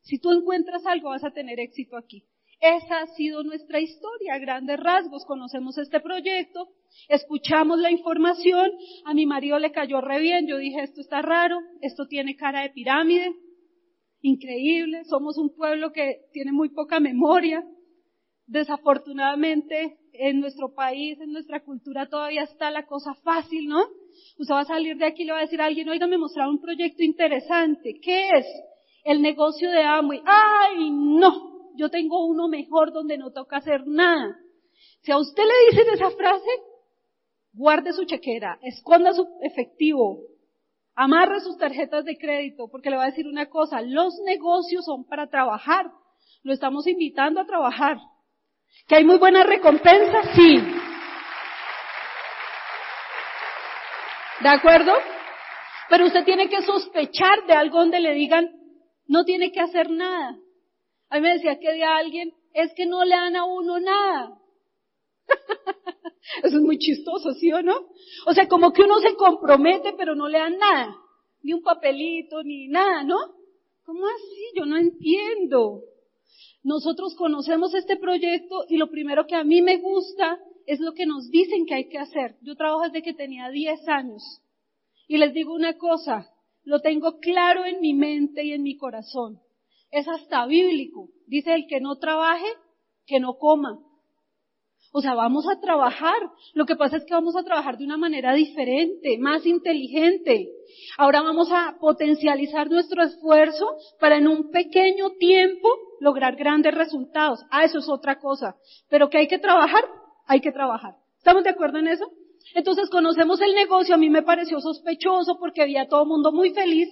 [0.00, 2.24] Si tú encuentras algo, vas a tener éxito aquí.
[2.60, 5.24] Esa ha sido nuestra historia, grandes rasgos.
[5.26, 6.70] Conocemos este proyecto,
[7.08, 8.72] escuchamos la información,
[9.04, 12.62] a mi marido le cayó re bien, yo dije, esto está raro, esto tiene cara
[12.62, 13.32] de pirámide,
[14.22, 17.62] increíble, somos un pueblo que tiene muy poca memoria.
[18.46, 23.82] Desafortunadamente, en nuestro país, en nuestra cultura todavía está la cosa fácil, ¿no?
[24.38, 26.18] Usted va a salir de aquí y le va a decir a alguien, oiga, me
[26.18, 27.98] mostraron un proyecto interesante.
[28.02, 28.46] ¿Qué es?
[29.04, 30.22] El negocio de Amway.
[30.24, 31.72] ¡Ay, no!
[31.76, 34.36] Yo tengo uno mejor donde no toca hacer nada.
[35.02, 36.50] Si a usted le dicen esa frase,
[37.52, 40.20] guarde su chequera, esconda su efectivo,
[40.94, 45.04] amarre sus tarjetas de crédito, porque le va a decir una cosa, los negocios son
[45.04, 45.90] para trabajar.
[46.42, 47.98] Lo estamos invitando a trabajar.
[48.86, 50.22] ¿Que hay muy buena recompensa?
[50.34, 50.58] Sí.
[54.40, 54.92] ¿De acuerdo?
[55.88, 58.50] Pero usted tiene que sospechar de algo donde le digan,
[59.06, 60.36] no tiene que hacer nada.
[61.08, 64.38] A mí me decía que de alguien, es que no le dan a uno nada.
[66.42, 67.76] Eso es muy chistoso, ¿sí o no?
[68.26, 70.96] O sea, como que uno se compromete, pero no le dan nada.
[71.42, 73.16] Ni un papelito, ni nada, ¿no?
[73.84, 74.52] ¿Cómo así?
[74.56, 75.82] Yo no entiendo.
[76.62, 81.06] Nosotros conocemos este proyecto y lo primero que a mí me gusta es lo que
[81.06, 82.36] nos dicen que hay que hacer.
[82.42, 84.22] Yo trabajo desde que tenía 10 años.
[85.06, 86.30] Y les digo una cosa,
[86.62, 89.40] lo tengo claro en mi mente y en mi corazón.
[89.90, 91.10] Es hasta bíblico.
[91.26, 92.46] Dice el que no trabaje,
[93.06, 93.78] que no coma.
[94.96, 96.14] O sea, vamos a trabajar.
[96.52, 100.52] Lo que pasa es que vamos a trabajar de una manera diferente, más inteligente.
[100.96, 107.40] Ahora vamos a potencializar nuestro esfuerzo para en un pequeño tiempo lograr grandes resultados.
[107.50, 108.54] Ah, eso es otra cosa.
[108.88, 109.84] Pero que hay que trabajar,
[110.28, 110.94] hay que trabajar.
[111.18, 112.08] ¿Estamos de acuerdo en eso?
[112.54, 116.54] Entonces conocemos el negocio, a mí me pareció sospechoso porque había todo el mundo muy
[116.54, 116.88] feliz.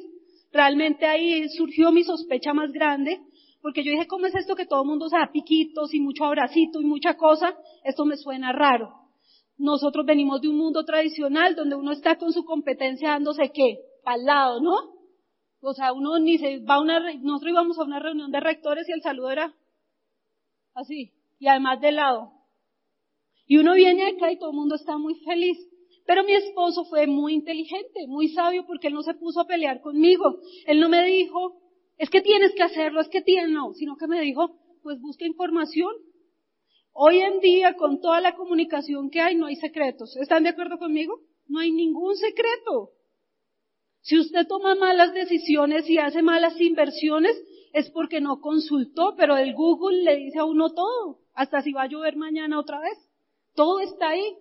[0.50, 3.20] Realmente ahí surgió mi sospecha más grande
[3.62, 6.24] porque yo dije, ¿cómo es esto que todo el mundo se da piquitos y mucho
[6.24, 7.56] abracito y mucha cosa?
[7.84, 8.92] Esto me suena raro.
[9.56, 13.78] Nosotros venimos de un mundo tradicional donde uno está con su competencia dándose qué?
[14.04, 14.74] Al lado, ¿no?
[15.60, 18.88] O sea, uno ni se va a una, nosotros íbamos a una reunión de rectores
[18.88, 19.54] y el saludo era
[20.74, 22.32] así, y además de lado.
[23.46, 25.58] Y uno viene acá y todo el mundo está muy feliz.
[26.04, 29.80] Pero mi esposo fue muy inteligente, muy sabio, porque él no se puso a pelear
[29.80, 30.40] conmigo.
[30.66, 31.61] Él no me dijo,
[31.98, 35.24] es que tienes que hacerlo, es que tienes, no, sino que me dijo, pues busca
[35.24, 35.92] información.
[36.92, 40.16] Hoy en día, con toda la comunicación que hay, no hay secretos.
[40.16, 41.20] ¿Están de acuerdo conmigo?
[41.46, 42.90] No hay ningún secreto.
[44.02, 47.40] Si usted toma malas decisiones y hace malas inversiones,
[47.72, 51.82] es porque no consultó, pero el Google le dice a uno todo, hasta si va
[51.82, 52.98] a llover mañana otra vez.
[53.54, 54.36] Todo está ahí.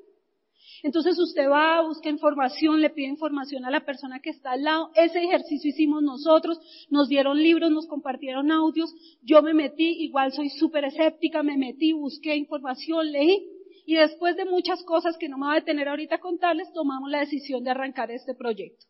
[0.83, 4.91] Entonces usted va, busca información, le pide información a la persona que está al lado.
[4.95, 8.93] Ese ejercicio hicimos nosotros, nos dieron libros, nos compartieron audios.
[9.21, 13.47] Yo me metí, igual soy súper escéptica, me metí, busqué información, leí.
[13.85, 17.09] Y después de muchas cosas que no me voy a detener ahorita a contarles, tomamos
[17.09, 18.85] la decisión de arrancar este proyecto.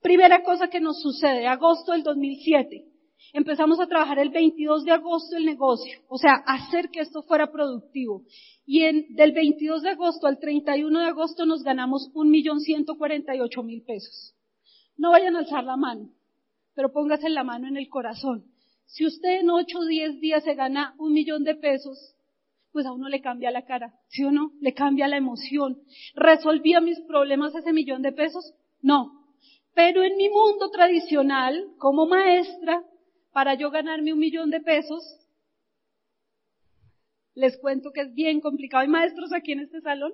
[0.00, 2.91] Primera cosa que nos sucede, agosto del 2007.
[3.32, 7.50] Empezamos a trabajar el 22 de agosto el negocio, o sea, hacer que esto fuera
[7.50, 8.22] productivo.
[8.66, 12.96] Y en, del 22 de agosto al 31 de agosto nos ganamos un millón ciento
[12.96, 14.34] cuarenta y ocho mil pesos.
[14.96, 16.10] No vayan a alzar la mano,
[16.74, 18.44] pero póngase la mano en el corazón.
[18.86, 22.14] Si usted en 8 o 10 días se gana un millón de pesos,
[22.72, 24.52] pues a uno le cambia la cara, ¿sí o no?
[24.60, 25.78] Le cambia la emoción.
[26.14, 28.52] ¿Resolvía mis problemas ese millón de pesos?
[28.82, 29.24] No.
[29.74, 32.82] Pero en mi mundo tradicional, como maestra,
[33.32, 35.02] para yo ganarme un millón de pesos,
[37.34, 38.82] les cuento que es bien complicado.
[38.82, 40.12] ¿Hay maestros aquí en este salón?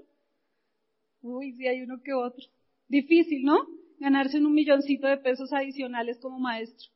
[1.21, 2.45] Uy, sí, hay uno que otro.
[2.87, 3.59] Difícil, ¿no?
[3.99, 6.89] Ganarse un milloncito de pesos adicionales como maestro.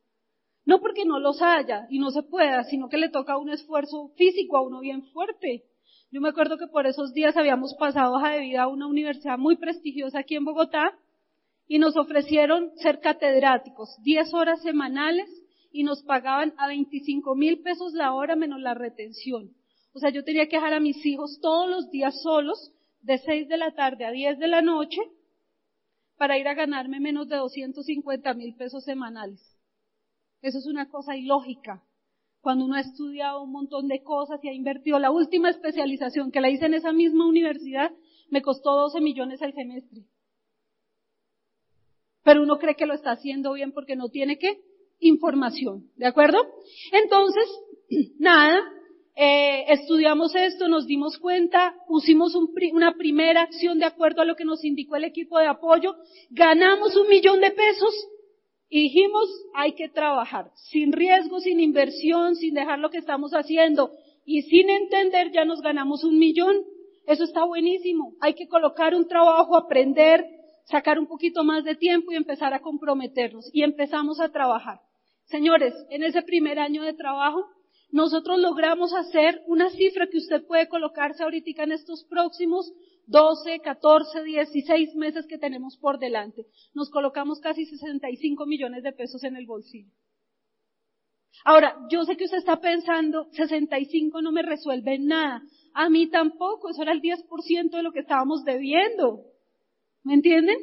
[0.64, 4.12] No porque no los haya y no se pueda, sino que le toca un esfuerzo
[4.16, 5.64] físico a uno bien fuerte.
[6.12, 9.38] Yo me acuerdo que por esos días habíamos pasado hoja de vida a una universidad
[9.38, 10.96] muy prestigiosa aquí en Bogotá
[11.66, 15.41] y nos ofrecieron ser catedráticos, 10 horas semanales
[15.72, 19.50] y nos pagaban a 25 mil pesos la hora menos la retención.
[19.94, 23.48] O sea, yo tenía que dejar a mis hijos todos los días solos, de 6
[23.48, 25.00] de la tarde a 10 de la noche,
[26.16, 29.40] para ir a ganarme menos de 250 mil pesos semanales.
[30.40, 31.82] Eso es una cosa ilógica.
[32.40, 36.40] Cuando uno ha estudiado un montón de cosas y ha invertido, la última especialización que
[36.40, 37.90] la hice en esa misma universidad
[38.30, 40.04] me costó 12 millones al semestre.
[42.24, 44.60] Pero uno cree que lo está haciendo bien porque no tiene que
[45.02, 45.90] información.
[45.96, 46.38] ¿De acuerdo?
[46.92, 47.44] Entonces,
[48.18, 48.62] nada,
[49.14, 54.44] eh, estudiamos esto, nos dimos cuenta, pusimos una primera acción de acuerdo a lo que
[54.44, 55.94] nos indicó el equipo de apoyo,
[56.30, 58.08] ganamos un millón de pesos
[58.70, 63.90] y dijimos, hay que trabajar, sin riesgo, sin inversión, sin dejar lo que estamos haciendo
[64.24, 66.64] y sin entender ya nos ganamos un millón.
[67.06, 68.14] Eso está buenísimo.
[68.20, 70.24] Hay que colocar un trabajo, aprender,
[70.64, 73.50] sacar un poquito más de tiempo y empezar a comprometernos.
[73.52, 74.80] Y empezamos a trabajar.
[75.32, 77.46] Señores, en ese primer año de trabajo,
[77.90, 82.70] nosotros logramos hacer una cifra que usted puede colocarse ahorita en estos próximos
[83.06, 86.44] 12, 14, 16 meses que tenemos por delante.
[86.74, 89.90] Nos colocamos casi 65 millones de pesos en el bolsillo.
[91.46, 95.42] Ahora, yo sé que usted está pensando, 65 no me resuelve nada.
[95.72, 99.24] A mí tampoco, eso era el 10% de lo que estábamos debiendo.
[100.04, 100.58] ¿Me entienden?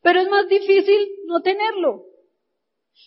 [0.00, 2.13] Pero es más difícil no tenerlo.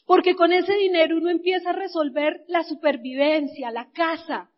[0.05, 4.49] Porque con ese dinero uno empieza a resolver la supervivencia, la casa.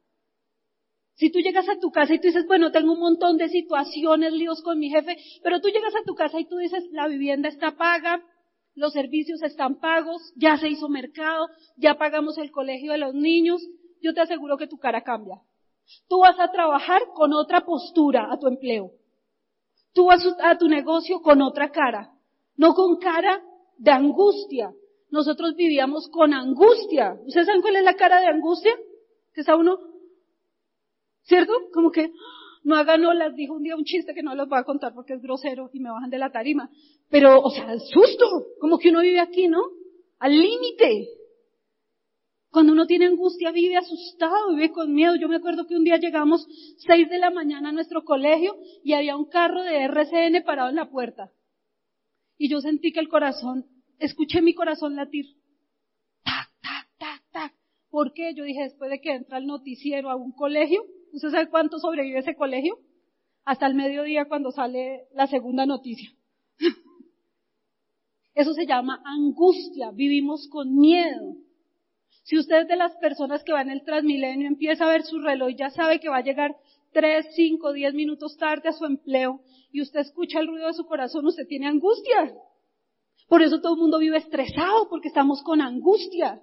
[1.16, 4.32] Si tú llegas a tu casa y tú dices, bueno, tengo un montón de situaciones,
[4.32, 7.50] líos con mi jefe, pero tú llegas a tu casa y tú dices, la vivienda
[7.50, 8.24] está paga,
[8.74, 13.62] los servicios están pagos, ya se hizo mercado, ya pagamos el colegio de los niños,
[14.02, 15.42] yo te aseguro que tu cara cambia.
[16.08, 18.92] Tú vas a trabajar con otra postura a tu empleo.
[19.94, 22.14] Tú vas a tu negocio con otra cara,
[22.56, 23.42] no con cara
[23.78, 24.72] de angustia.
[25.12, 27.16] Nosotros vivíamos con angustia.
[27.26, 28.76] ¿Ustedes saben cuál es la cara de angustia?
[29.34, 29.80] Que está uno,
[31.24, 31.54] ¿cierto?
[31.74, 32.12] Como que
[32.64, 35.14] no hagan olas, dijo un día un chiste que no los voy a contar porque
[35.14, 36.70] es grosero y me bajan de la tarima.
[37.10, 39.62] Pero, o sea, susto, como que uno vive aquí, ¿no?
[40.20, 41.08] Al límite.
[42.52, 45.16] Cuando uno tiene angustia vive asustado, vive con miedo.
[45.16, 46.46] Yo me acuerdo que un día llegamos
[46.78, 50.76] seis de la mañana a nuestro colegio y había un carro de RCN parado en
[50.76, 51.32] la puerta.
[52.38, 53.66] Y yo sentí que el corazón,
[54.00, 55.26] escuché mi corazón latir.
[56.24, 57.54] Tac, tac, tac, tac.
[57.90, 58.34] ¿Por qué?
[58.34, 60.84] Yo dije, después de que entra el noticiero a un colegio,
[61.14, 62.80] ¿usted sabe cuánto sobrevive ese colegio?
[63.46, 66.12] Hasta el mediodía cuando sale la segunda noticia.
[68.34, 69.92] Eso se llama angustia.
[69.92, 71.36] Vivimos con miedo.
[72.24, 75.20] Si usted es de las personas que va en el Transmilenio, empieza a ver su
[75.20, 76.56] reloj, ya sabe que va a llegar
[76.94, 80.86] tres, cinco, diez minutos tarde a su empleo y usted escucha el ruido de su
[80.86, 82.34] corazón, usted tiene angustia.
[83.30, 86.42] Por eso todo el mundo vive estresado, porque estamos con angustia.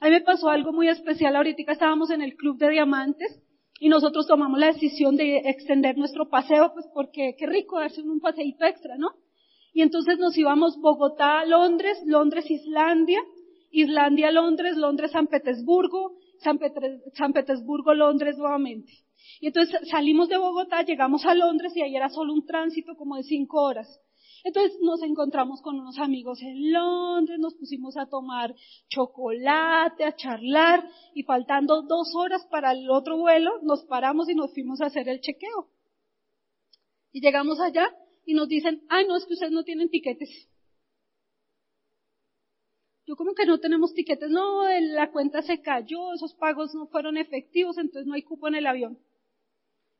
[0.00, 1.34] A mí me pasó algo muy especial.
[1.34, 3.40] Ahorita estábamos en el Club de Diamantes
[3.80, 8.20] y nosotros tomamos la decisión de extender nuestro paseo, pues porque qué rico darse un
[8.20, 9.08] paseíto extra, ¿no?
[9.72, 13.20] Y entonces nos íbamos Bogotá, Londres, Londres, Islandia,
[13.70, 16.60] Islandia, Londres, Londres, San Petersburgo, San,
[17.14, 18.92] San Petersburgo, Londres nuevamente.
[19.40, 23.16] Y entonces salimos de Bogotá, llegamos a Londres y ahí era solo un tránsito como
[23.16, 24.00] de cinco horas.
[24.44, 28.54] Entonces nos encontramos con unos amigos en Londres, nos pusimos a tomar
[28.88, 34.52] chocolate, a charlar y faltando dos horas para el otro vuelo, nos paramos y nos
[34.52, 35.70] fuimos a hacer el chequeo.
[37.10, 37.88] Y llegamos allá
[38.26, 40.28] y nos dicen, ay, no, es que ustedes no tienen tiquetes.
[43.06, 47.16] Yo como que no tenemos tiquetes, no, la cuenta se cayó, esos pagos no fueron
[47.16, 48.98] efectivos, entonces no hay cupo en el avión.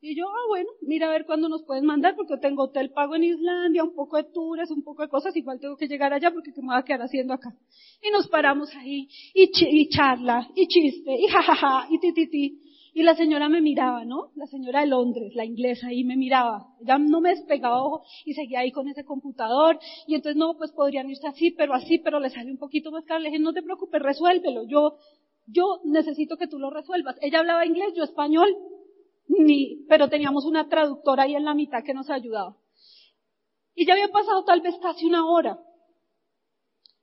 [0.06, 3.16] Y yo, ah, bueno, mira a ver cuándo nos pueden mandar, porque tengo hotel pago
[3.16, 6.30] en Islandia, un poco de tours, un poco de cosas, igual tengo que llegar allá
[6.30, 7.54] porque ¿qué me voy a quedar haciendo acá?
[8.02, 12.60] Y nos paramos ahí, y, y charla, y chiste, y jajaja, y ti, ti, ti.
[12.92, 14.30] Y la señora me miraba, ¿no?
[14.36, 16.66] La señora de Londres, la inglesa, ahí me miraba.
[16.82, 19.78] Ya no me despegaba ojo y seguía ahí con ese computador.
[20.06, 23.04] Y entonces, no, pues podrían irse así, pero así, pero le sale un poquito más
[23.04, 23.20] caro.
[23.20, 24.62] Le dije, no te preocupes, resuélvelo.
[24.68, 24.98] Yo,
[25.46, 27.16] yo necesito que tú lo resuelvas.
[27.20, 28.54] Ella hablaba inglés, yo español,
[29.26, 32.56] ni, pero teníamos una traductora ahí en la mitad que nos ayudaba.
[33.74, 35.58] Y ya había pasado tal vez casi una hora.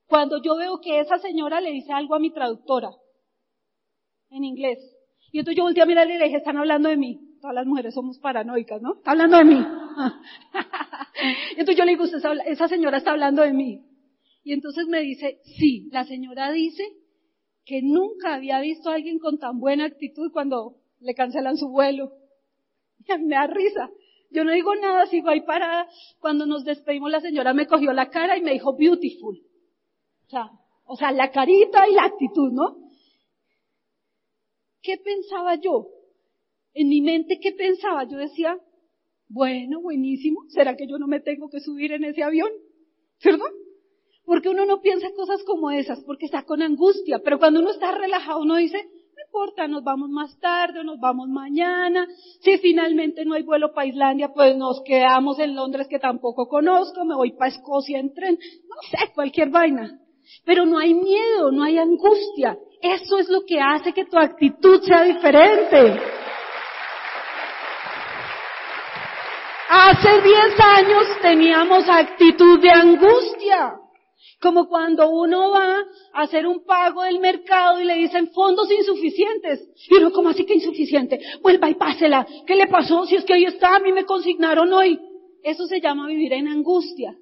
[0.07, 2.91] Cuando yo veo que esa señora le dice algo a mi traductora
[4.29, 4.79] en inglés.
[5.31, 7.19] Y entonces yo volteé a mirar y le dije, están hablando de mí.
[7.39, 8.95] Todas las mujeres somos paranoicas, ¿no?
[8.95, 9.65] Está hablando de mí.
[11.55, 13.85] y entonces yo le digo, esa señora está hablando de mí.
[14.43, 16.83] Y entonces me dice, sí, la señora dice
[17.65, 22.13] que nunca había visto a alguien con tan buena actitud cuando le cancelan su vuelo.
[23.19, 23.89] Me da risa.
[24.31, 25.87] Yo no digo nada, sigo ahí parada.
[26.19, 29.37] Cuando nos despedimos la señora me cogió la cara y me dijo beautiful.
[30.27, 30.49] O sea,
[30.85, 32.77] o sea, la carita y la actitud, ¿no?
[34.81, 35.87] ¿Qué pensaba yo?
[36.73, 38.05] En mi mente, ¿qué pensaba?
[38.05, 38.57] Yo decía,
[39.27, 42.49] bueno, buenísimo, ¿será que yo no me tengo que subir en ese avión?
[43.19, 43.43] ¿Cierto?
[44.23, 47.91] Porque uno no piensa cosas como esas, porque está con angustia, pero cuando uno está
[47.91, 48.89] relajado uno dice,
[49.31, 52.05] importa, nos vamos más tarde o nos vamos mañana,
[52.41, 57.05] si finalmente no hay vuelo para Islandia, pues nos quedamos en Londres que tampoco conozco,
[57.05, 59.97] me voy para Escocia en tren, no sé, cualquier vaina.
[60.43, 64.81] Pero no hay miedo, no hay angustia, eso es lo que hace que tu actitud
[64.81, 66.01] sea diferente.
[69.69, 73.80] Hace 10 años teníamos actitud de angustia.
[74.41, 79.69] Como cuando uno va a hacer un pago del mercado y le dicen fondos insuficientes.
[79.89, 81.19] Y uno, ¿cómo así que insuficiente?
[81.41, 82.25] Vuelva y pásela.
[82.47, 83.05] ¿Qué le pasó?
[83.05, 84.99] Si es que ahí está, a mí me consignaron hoy.
[85.43, 87.15] Eso se llama vivir en angustia.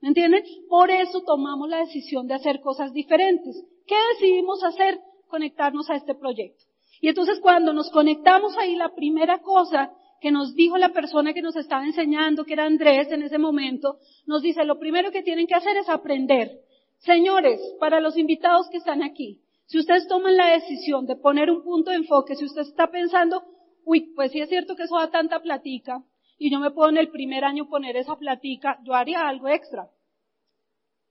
[0.00, 0.44] ¿Me entienden?
[0.68, 3.64] Por eso tomamos la decisión de hacer cosas diferentes.
[3.86, 5.00] ¿Qué decidimos hacer?
[5.28, 6.64] Conectarnos a este proyecto.
[7.00, 11.42] Y entonces cuando nos conectamos ahí, la primera cosa que nos dijo la persona que
[11.42, 15.46] nos estaba enseñando, que era Andrés en ese momento, nos dice, lo primero que tienen
[15.46, 16.60] que hacer es aprender.
[16.98, 21.62] Señores, para los invitados que están aquí, si ustedes toman la decisión de poner un
[21.62, 23.42] punto de enfoque, si usted está pensando,
[23.84, 26.02] uy, pues sí es cierto que eso da tanta platica,
[26.38, 29.88] y yo me puedo en el primer año poner esa platica, yo haría algo extra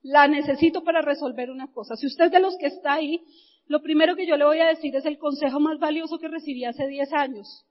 [0.07, 1.95] la necesito para resolver una cosa.
[1.95, 3.23] Si usted es de los que está ahí,
[3.67, 6.63] lo primero que yo le voy a decir es el consejo más valioso que recibí
[6.63, 7.65] hace 10 años.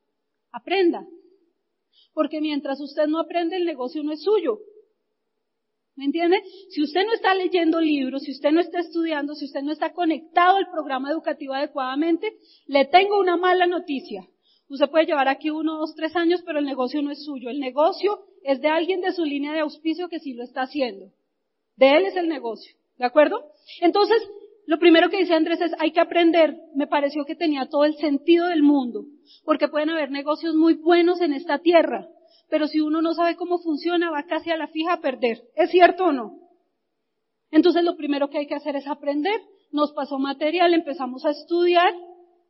[0.53, 1.07] Aprenda.
[2.17, 4.61] Porque mientras usted no aprende, el negocio no es suyo.
[5.97, 6.43] ¿Me entiende?
[6.71, 9.93] Si usted no está leyendo libros, si usted no está estudiando, si usted no está
[9.93, 12.39] conectado al programa educativo adecuadamente,
[12.69, 14.27] le tengo una mala noticia.
[14.71, 17.51] Usted puede llevar aquí uno, dos, tres años, pero el negocio no es suyo.
[17.51, 21.13] El negocio es de alguien de su línea de auspicio que sí lo está haciendo.
[21.77, 22.75] De él es el negocio.
[22.97, 23.45] ¿De acuerdo?
[23.83, 24.23] Entonces,
[24.67, 26.57] lo primero que dice Andrés es, hay que aprender.
[26.75, 29.05] Me pareció que tenía todo el sentido del mundo,
[29.45, 32.09] porque pueden haber negocios muy buenos en esta tierra,
[32.51, 35.43] pero si uno no sabe cómo funciona, va casi a la fija a perder.
[35.55, 36.41] ¿Es cierto o no?
[37.51, 39.41] Entonces, lo primero que hay que hacer es aprender.
[39.71, 41.93] Nos pasó material, empezamos a estudiar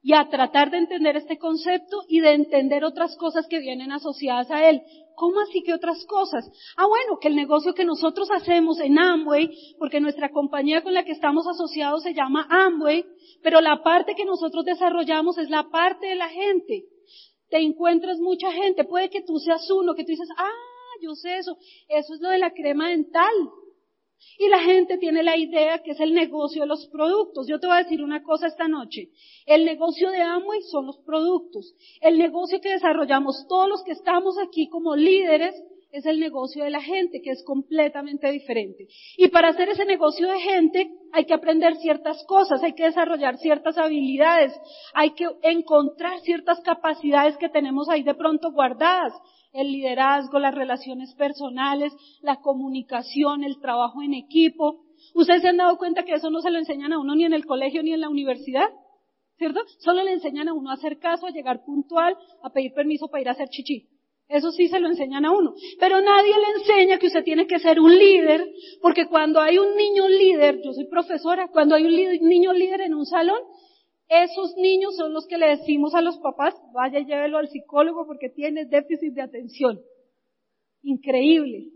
[0.03, 4.51] y a tratar de entender este concepto y de entender otras cosas que vienen asociadas
[4.51, 4.83] a él.
[5.17, 6.45] ¿Cómo así que otras cosas?
[6.77, 11.05] Ah, bueno, que el negocio que nosotros hacemos en Amway, porque nuestra compañía con la
[11.05, 13.05] que estamos asociados se llama Amway,
[13.43, 16.85] pero la parte que nosotros desarrollamos es la parte de la gente.
[17.49, 20.51] Te encuentras mucha gente, puede que tú seas uno, que tú dices, ah,
[21.01, 21.57] yo sé eso,
[21.89, 23.35] eso es lo de la crema dental.
[24.39, 27.47] Y la gente tiene la idea que es el negocio de los productos.
[27.49, 29.11] Yo te voy a decir una cosa esta noche.
[29.47, 31.75] El negocio de Amway son los productos.
[32.01, 35.55] El negocio que desarrollamos todos los que estamos aquí como líderes
[35.93, 38.87] es el negocio de la gente, que es completamente diferente.
[39.17, 43.39] Y para hacer ese negocio de gente hay que aprender ciertas cosas, hay que desarrollar
[43.39, 44.53] ciertas habilidades,
[44.93, 49.15] hay que encontrar ciertas capacidades que tenemos ahí de pronto guardadas
[49.53, 54.85] el liderazgo, las relaciones personales, la comunicación, el trabajo en equipo.
[55.15, 57.33] ¿Ustedes se han dado cuenta que eso no se lo enseñan a uno ni en
[57.33, 58.69] el colegio ni en la universidad?
[59.39, 59.61] ¿Cierto?
[59.79, 63.23] Solo le enseñan a uno a hacer caso, a llegar puntual, a pedir permiso para
[63.23, 63.89] ir a hacer chichi.
[64.29, 65.55] Eso sí se lo enseñan a uno.
[65.79, 68.45] Pero nadie le enseña que usted tiene que ser un líder,
[68.83, 72.95] porque cuando hay un niño líder, yo soy profesora, cuando hay un niño líder en
[72.95, 73.41] un salón,
[74.09, 78.29] esos niños son los que le decimos a los papás, vaya llévelo al psicólogo porque
[78.29, 79.81] tiene déficit de atención.
[80.83, 81.71] Increíble.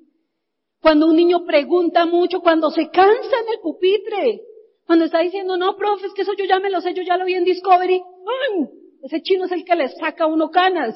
[0.81, 4.43] Cuando un niño pregunta mucho, cuando se cansa en el pupitre,
[4.87, 7.17] cuando está diciendo, no, profe, es que eso yo ya me lo sé, yo ya
[7.17, 8.69] lo vi en Discovery, ¡ay!
[9.03, 10.95] ese chino es el que le saca a uno canas.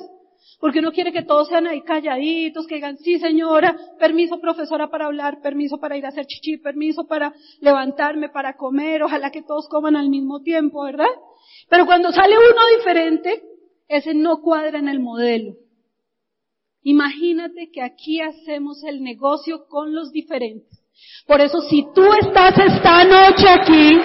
[0.61, 5.07] Porque uno quiere que todos sean ahí calladitos, que digan, sí señora, permiso profesora para
[5.07, 9.69] hablar, permiso para ir a hacer chichi, permiso para levantarme, para comer, ojalá que todos
[9.69, 11.11] coman al mismo tiempo, ¿verdad?
[11.69, 13.43] Pero cuando sale uno diferente,
[13.89, 15.55] ese no cuadra en el modelo.
[16.83, 20.79] Imagínate que aquí hacemos el negocio con los diferentes.
[21.27, 23.99] Por eso si tú estás esta noche aquí,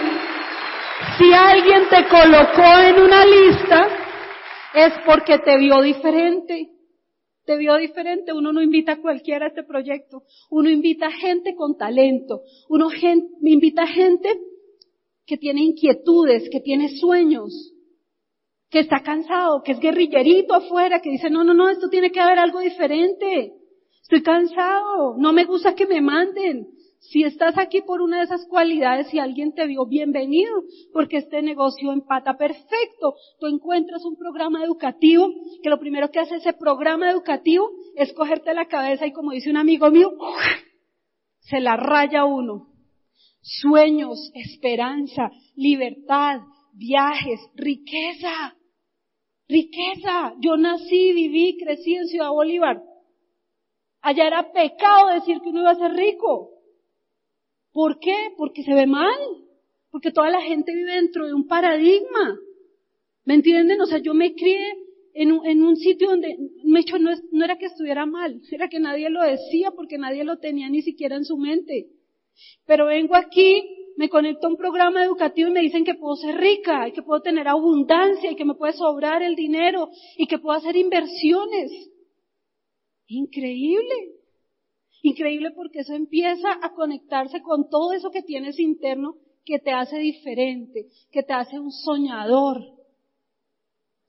[1.18, 3.99] si alguien te colocó en una lista,
[4.74, 6.70] es porque te vio diferente.
[7.46, 8.34] Te vio diferente.
[8.34, 10.24] Uno no invita a cualquiera a este proyecto.
[10.50, 12.42] Uno invita a gente con talento.
[12.70, 12.90] Uno
[13.42, 14.30] invita a gente
[15.26, 17.74] que tiene inquietudes, que tiene sueños,
[18.70, 22.20] que está cansado, que es guerrillerito afuera, que dice, no, no, no, esto tiene que
[22.20, 23.54] haber algo diferente.
[24.02, 26.68] Estoy cansado, no me gusta que me manden.
[27.00, 30.52] Si estás aquí por una de esas cualidades y alguien te vio, bienvenido,
[30.92, 33.16] porque este negocio empata perfecto.
[33.40, 35.30] Tú encuentras un programa educativo,
[35.64, 39.50] que lo primero que hace ese programa educativo es cogerte la cabeza y como dice
[39.50, 40.12] un amigo mío,
[41.40, 42.68] se la raya uno.
[43.42, 46.42] Sueños, esperanza, libertad,
[46.74, 48.56] viajes, riqueza.
[49.48, 50.34] Riqueza.
[50.42, 52.84] Yo nací, viví, crecí en Ciudad Bolívar.
[54.02, 56.59] Allá era pecado decir que uno iba a ser rico.
[57.72, 58.34] ¿Por qué?
[58.38, 59.20] Porque se ve mal.
[59.92, 62.38] Porque toda la gente vive dentro de un paradigma.
[63.26, 63.82] ¿Me entienden?
[63.82, 64.76] O sea, yo me crié
[65.14, 68.70] en un, en un sitio donde me hecho, no, no era que estuviera mal, era
[68.70, 71.88] que nadie lo decía porque nadie lo tenía ni siquiera en su mente.
[72.66, 73.64] Pero vengo aquí,
[73.98, 77.02] me conecto a un programa educativo y me dicen que puedo ser rica y que
[77.02, 81.72] puedo tener abundancia y que me puede sobrar el dinero y que puedo hacer inversiones.
[83.08, 84.19] Increíble.
[85.02, 89.98] Increíble porque eso empieza a conectarse con todo eso que tienes interno que te hace
[89.98, 92.80] diferente, que te hace un soñador.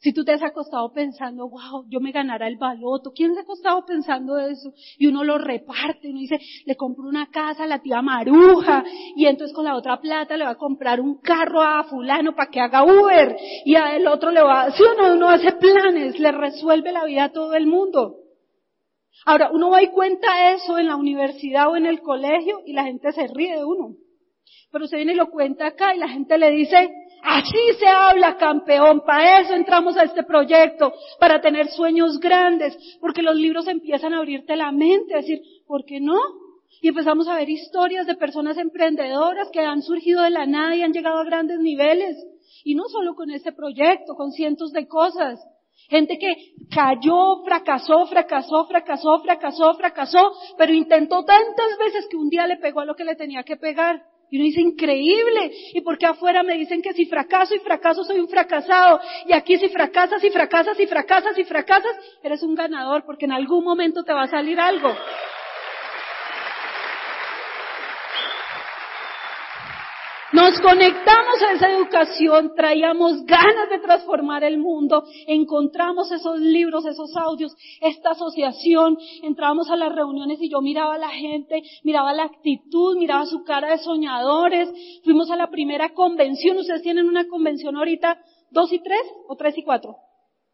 [0.03, 3.43] Si tú te has acostado pensando, wow, yo me ganará el baloto, ¿quién se ha
[3.43, 4.73] acostado pensando eso?
[4.99, 8.83] Y uno lo reparte, uno dice, le compro una casa a la tía Maruja,
[9.15, 12.51] y entonces con la otra plata le va a comprar un carro a fulano para
[12.51, 13.37] que haga Uber,
[13.67, 17.25] y a el otro le va, si uno, uno hace planes, le resuelve la vida
[17.25, 18.20] a todo el mundo.
[19.27, 22.85] Ahora, uno va y cuenta eso en la universidad o en el colegio y la
[22.85, 23.97] gente se ríe de uno.
[24.73, 26.91] Pero usted viene y lo cuenta acá y la gente le dice,
[27.23, 33.23] así se habla campeón, para eso entramos a este proyecto, para tener sueños grandes, porque
[33.23, 36.19] los libros empiezan a abrirte la mente, a decir, ¿por qué no?
[36.81, 40.83] Y empezamos a ver historias de personas emprendedoras que han surgido de la nada y
[40.83, 42.17] han llegado a grandes niveles.
[42.65, 45.41] Y no solo con este proyecto, con cientos de cosas.
[45.89, 52.47] Gente que cayó, fracasó, fracasó, fracasó, fracasó, fracasó, pero intentó tantas veces que un día
[52.47, 54.03] le pegó a lo que le tenía que pegar.
[54.31, 55.51] Y uno dice, increíble.
[55.75, 59.01] ¿Y por qué afuera me dicen que si fracaso y fracaso soy un fracasado?
[59.27, 63.33] Y aquí si fracasas y fracasas y fracasas y fracasas, eres un ganador porque en
[63.33, 64.95] algún momento te va a salir algo.
[70.33, 77.17] Nos conectamos a esa educación, traíamos ganas de transformar el mundo, encontramos esos libros, esos
[77.17, 82.25] audios, esta asociación, entrábamos a las reuniones y yo miraba a la gente, miraba la
[82.25, 84.69] actitud, miraba su cara de soñadores,
[85.03, 88.21] fuimos a la primera convención, ustedes tienen una convención ahorita,
[88.53, 89.97] dos y tres o tres y cuatro.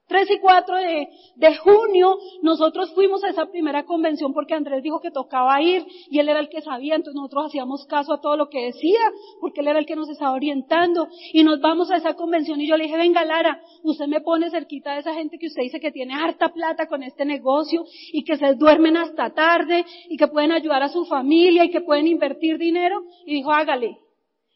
[0.09, 5.01] 3 y 4 de, de, junio, nosotros fuimos a esa primera convención porque Andrés dijo
[5.01, 8.37] que tocaba ir y él era el que sabía, entonces nosotros hacíamos caso a todo
[8.37, 9.01] lo que decía
[9.41, 12.69] porque él era el que nos estaba orientando y nos vamos a esa convención y
[12.69, 15.81] yo le dije, venga Lara, usted me pone cerquita de esa gente que usted dice
[15.81, 20.29] que tiene harta plata con este negocio y que se duermen hasta tarde y que
[20.29, 24.06] pueden ayudar a su familia y que pueden invertir dinero y dijo, hágale.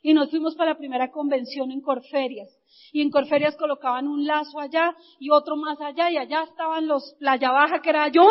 [0.03, 2.49] Y nos fuimos para la primera convención en Corferias
[2.93, 7.15] y en Corferias colocaban un lazo allá y otro más allá y allá estaban los
[7.19, 8.25] Playa Baja que era yo,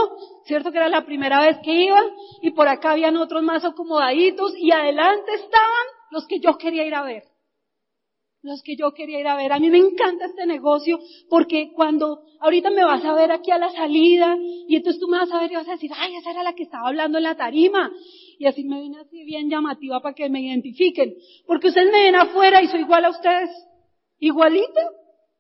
[0.46, 2.02] cierto que era la primera vez que iba
[2.42, 6.96] y por acá habían otros más acomodaditos y adelante estaban los que yo quería ir
[6.96, 7.24] a ver.
[8.42, 9.52] Los que yo quería ir a ver.
[9.52, 10.98] A mí me encanta este negocio
[11.30, 15.18] porque cuando ahorita me vas a ver aquí a la salida y entonces tú me
[15.18, 17.26] vas a ver y vas a decir, ay, esa era la que estaba hablando en
[17.26, 17.92] la tarima.
[18.40, 21.14] Y así me vine así bien llamativa para que me identifiquen.
[21.46, 23.50] Porque ustedes me ven afuera y soy igual a ustedes.
[24.18, 24.92] Igualita,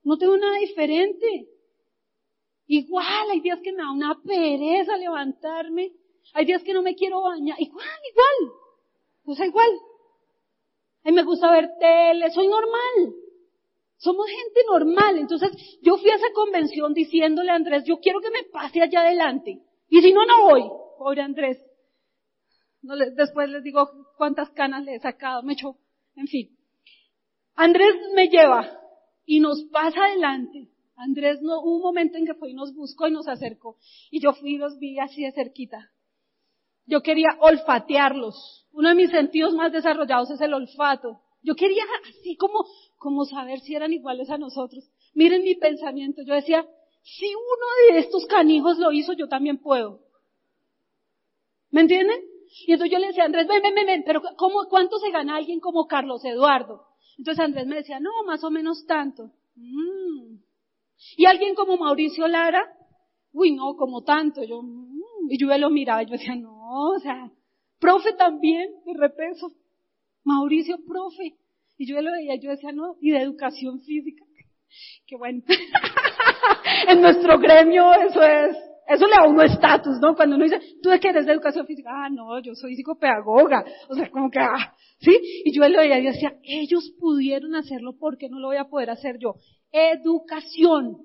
[0.03, 1.47] no tengo nada diferente.
[2.67, 5.93] Igual, hay días que me da una pereza levantarme,
[6.33, 8.53] hay días que no me quiero bañar, igual, igual,
[9.23, 9.71] o sea, igual.
[11.05, 13.15] A mí me gusta ver tele, soy normal.
[13.95, 15.17] Somos gente normal.
[15.17, 19.01] Entonces, yo fui a esa convención diciéndole a Andrés, yo quiero que me pase allá
[19.01, 19.61] adelante.
[19.89, 20.63] Y si no, no voy.
[20.97, 21.57] Pobre Andrés.
[22.81, 25.77] No después les digo cuántas canas le he sacado, me echó,
[26.15, 26.57] en fin.
[27.55, 28.69] Andrés me lleva
[29.25, 30.69] y nos pasa adelante.
[30.95, 33.77] Andrés no, hubo un momento en que fue y nos buscó y nos acercó.
[34.11, 35.91] Y yo fui y los vi así de cerquita.
[36.85, 38.67] Yo quería olfatearlos.
[38.71, 41.21] Uno de mis sentidos más desarrollados es el olfato.
[41.41, 42.65] Yo quería así como,
[42.97, 44.89] como saber si eran iguales a nosotros.
[45.13, 46.21] Miren mi pensamiento.
[46.23, 46.65] Yo decía,
[47.01, 50.01] si uno de estos canijos lo hizo, yo también puedo.
[51.71, 52.19] ¿Me entienden?
[52.65, 55.35] Y entonces yo le decía, Andrés, ven, ven, ven, ven, pero ¿cómo, ¿cuánto se gana
[55.35, 56.85] alguien como Carlos Eduardo?
[57.17, 59.31] Entonces Andrés me decía, no, más o menos tanto.
[59.55, 60.37] Mm.
[61.17, 62.65] Y alguien como Mauricio Lara,
[63.33, 64.43] uy, no, como tanto.
[64.43, 65.29] Yo, mm.
[65.29, 67.31] y yo lo miraba yo decía, no, o sea,
[67.79, 69.51] profe también, de repeso.
[70.23, 71.35] Mauricio, profe.
[71.77, 74.23] Y yo lo veía yo decía, no, y de educación física.
[75.07, 75.43] Qué bueno.
[76.87, 80.15] en nuestro gremio eso es eso le da uno estatus, ¿no?
[80.15, 81.91] Cuando uno dice, ¿tú de qué eres de educación física?
[81.93, 83.63] Ah, no, yo soy psicopedagoga.
[83.87, 85.15] O sea, como que, ah, ¿sí?
[85.45, 88.65] Y yo le veía y decía, ellos pudieron hacerlo, ¿por qué no lo voy a
[88.65, 89.35] poder hacer yo?
[89.71, 90.97] Educación.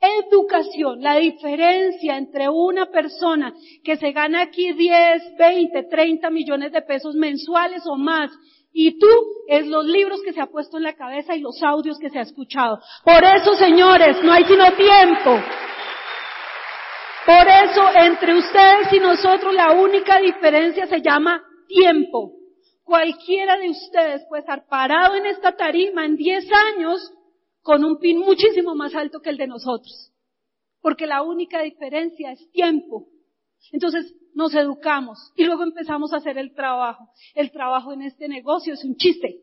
[0.00, 1.02] Educación.
[1.02, 3.52] La diferencia entre una persona
[3.84, 8.30] que se gana aquí 10, 20, 30 millones de pesos mensuales o más
[8.72, 9.08] y tú
[9.48, 12.18] es los libros que se ha puesto en la cabeza y los audios que se
[12.18, 12.78] ha escuchado.
[13.04, 15.38] Por eso, señores, no hay sino tiempo.
[17.28, 22.32] Por eso, entre ustedes y nosotros, la única diferencia se llama tiempo.
[22.82, 27.12] Cualquiera de ustedes puede estar parado en esta tarima en 10 años
[27.60, 30.10] con un pin muchísimo más alto que el de nosotros.
[30.80, 33.08] Porque la única diferencia es tiempo.
[33.72, 37.10] Entonces nos educamos y luego empezamos a hacer el trabajo.
[37.34, 39.42] El trabajo en este negocio es un chiste.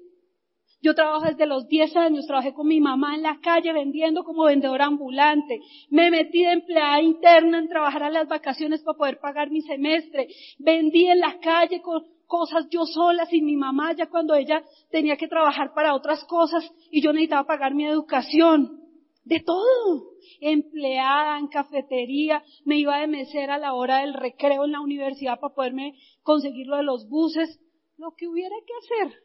[0.81, 4.43] Yo trabajo desde los 10 años, trabajé con mi mamá en la calle vendiendo como
[4.43, 5.59] vendedora ambulante.
[5.89, 10.27] Me metí de empleada interna en trabajar a las vacaciones para poder pagar mi semestre.
[10.59, 15.15] Vendí en la calle con cosas yo sola, sin mi mamá, ya cuando ella tenía
[15.15, 18.81] que trabajar para otras cosas y yo necesitaba pagar mi educación.
[19.23, 20.11] De todo.
[20.39, 25.39] Empleada en cafetería, me iba de mesera a la hora del recreo en la universidad
[25.39, 27.59] para poderme conseguir lo de los buses.
[27.97, 29.24] Lo que hubiera que hacer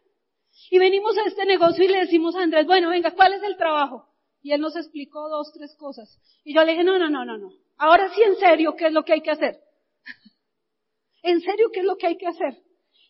[0.71, 3.57] y venimos a este negocio y le decimos a Andrés, bueno, venga, ¿cuál es el
[3.57, 4.07] trabajo?
[4.43, 6.19] Y él nos explicó dos, tres cosas.
[6.45, 7.51] Y yo le dije, no, no, no, no, no.
[7.77, 9.59] Ahora sí, en serio, ¿qué es lo que hay que hacer?
[11.23, 12.57] en serio, ¿qué es lo que hay que hacer?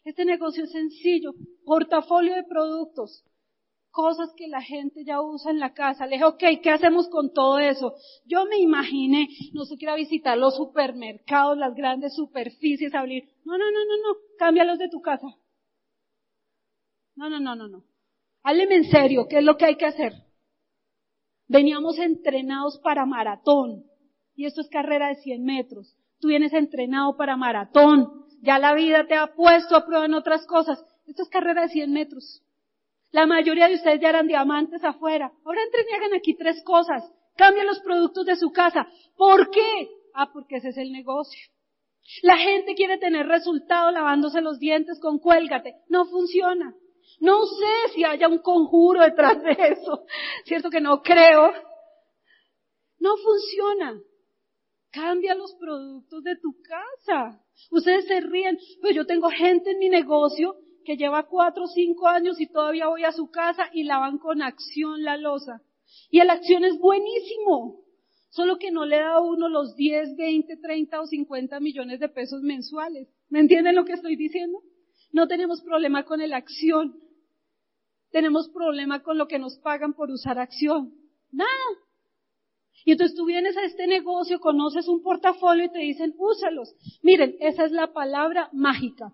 [0.05, 1.32] Este negocio es sencillo.
[1.64, 3.24] Portafolio de productos.
[3.91, 6.07] Cosas que la gente ya usa en la casa.
[6.07, 7.95] Le dije, ok, ¿qué hacemos con todo eso?
[8.24, 13.24] Yo me imaginé, no sé, que ir a visitar los supermercados, las grandes superficies, abrir.
[13.45, 14.18] No, no, no, no, no.
[14.38, 15.26] Cámbialos de tu casa.
[17.17, 17.85] No, no, no, no, no.
[18.43, 20.13] Hábleme en serio, ¿qué es lo que hay que hacer?
[21.49, 23.85] Veníamos entrenados para maratón.
[24.35, 25.97] Y esto es carrera de 100 metros.
[26.21, 28.25] Tú vienes entrenado para maratón.
[28.43, 30.83] Ya la vida te ha puesto a prueba en otras cosas.
[31.07, 32.43] Esto es carrera de 100 metros.
[33.11, 35.33] La mayoría de ustedes ya eran diamantes afuera.
[35.45, 37.03] Ahora entren y hagan aquí tres cosas.
[37.37, 38.87] Cambien los productos de su casa.
[39.17, 39.89] ¿Por qué?
[40.15, 41.41] Ah, porque ese es el negocio.
[42.23, 45.75] La gente quiere tener resultado lavándose los dientes con cuélgate.
[45.89, 46.75] No funciona.
[47.19, 50.05] No sé si haya un conjuro detrás de eso.
[50.45, 51.53] Cierto que no creo.
[52.99, 54.01] No funciona.
[54.91, 57.41] Cambia los productos de tu casa.
[57.71, 62.09] Ustedes se ríen, pero yo tengo gente en mi negocio que lleva cuatro o cinco
[62.09, 65.63] años y todavía voy a su casa y lavan con acción la losa.
[66.11, 67.81] Y la acción es buenísimo.
[68.31, 72.09] Solo que no le da a uno los 10, 20, 30 o 50 millones de
[72.09, 73.09] pesos mensuales.
[73.29, 74.63] ¿Me entienden lo que estoy diciendo?
[75.13, 77.01] No tenemos problema con la acción.
[78.11, 80.95] Tenemos problema con lo que nos pagan por usar acción.
[81.31, 81.51] Nada.
[82.85, 86.75] Y entonces tú vienes a este negocio, conoces un portafolio y te dicen, úsalos.
[87.03, 89.13] Miren, esa es la palabra mágica.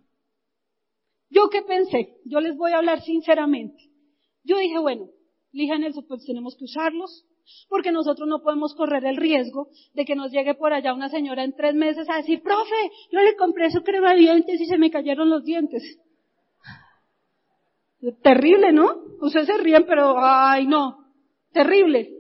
[1.29, 3.91] Yo qué pensé, yo les voy a hablar sinceramente.
[4.45, 5.11] Yo dije, bueno,
[5.51, 7.27] Lija Nelson, pues tenemos que usarlos,
[7.69, 11.45] porque nosotros no podemos correr el riesgo de que nos llegue por allá una señora
[11.45, 14.79] en tres meses a decir, profe, yo le compré su crema de dientes y se
[14.79, 15.83] me cayeron los dientes.
[18.23, 19.03] Terrible, ¿no?
[19.21, 21.07] Ustedes se ríen, pero, ay, no,
[21.53, 22.13] terrible.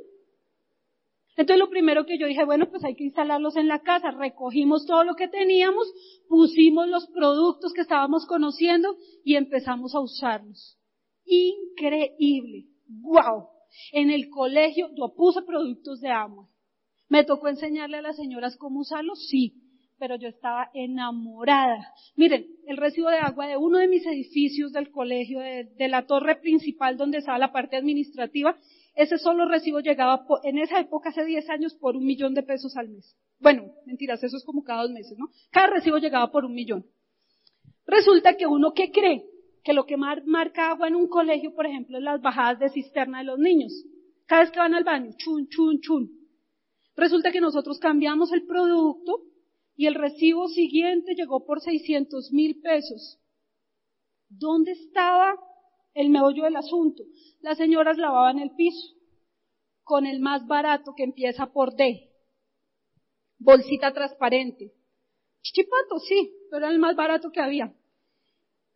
[1.36, 4.10] Entonces lo primero que yo dije, bueno, pues hay que instalarlos en la casa.
[4.10, 5.86] Recogimos todo lo que teníamos,
[6.28, 10.78] pusimos los productos que estábamos conociendo y empezamos a usarlos.
[11.26, 12.68] Increíble.
[12.88, 13.55] ¡Wow!
[13.92, 16.48] En el colegio yo puse productos de agua.
[17.08, 19.26] ¿Me tocó enseñarle a las señoras cómo usarlos?
[19.28, 19.54] Sí,
[19.98, 21.92] pero yo estaba enamorada.
[22.16, 26.36] Miren, el recibo de agua de uno de mis edificios del colegio, de, la torre
[26.36, 28.56] principal donde estaba la parte administrativa,
[28.94, 32.76] ese solo recibo llegaba en esa época, hace 10 años, por un millón de pesos
[32.76, 33.16] al mes.
[33.38, 35.26] Bueno, mentiras, eso es como cada dos meses, ¿no?
[35.50, 36.86] Cada recibo llegaba por un millón.
[37.86, 39.24] Resulta que uno, ¿qué cree?
[39.66, 43.18] Que lo que marca agua en un colegio, por ejemplo, es las bajadas de cisterna
[43.18, 43.72] de los niños.
[44.26, 46.08] Cada vez que van al baño, chun, chun, chun.
[46.94, 49.24] Resulta que nosotros cambiamos el producto
[49.74, 53.18] y el recibo siguiente llegó por 600 mil pesos.
[54.28, 55.34] ¿Dónde estaba
[55.94, 57.02] el meollo del asunto?
[57.40, 58.94] Las señoras lavaban el piso
[59.82, 62.12] con el más barato que empieza por D.
[63.38, 64.74] Bolsita transparente.
[65.42, 67.74] Chichipato, sí, pero era el más barato que había.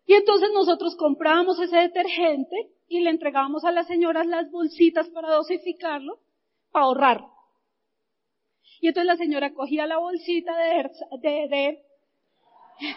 [0.07, 5.35] Y entonces nosotros comprábamos ese detergente y le entregábamos a las señoras las bolsitas para
[5.35, 6.21] dosificarlo,
[6.73, 7.25] para ahorrar.
[8.81, 10.91] Y entonces la señora cogía la bolsita de,
[11.21, 11.85] de, de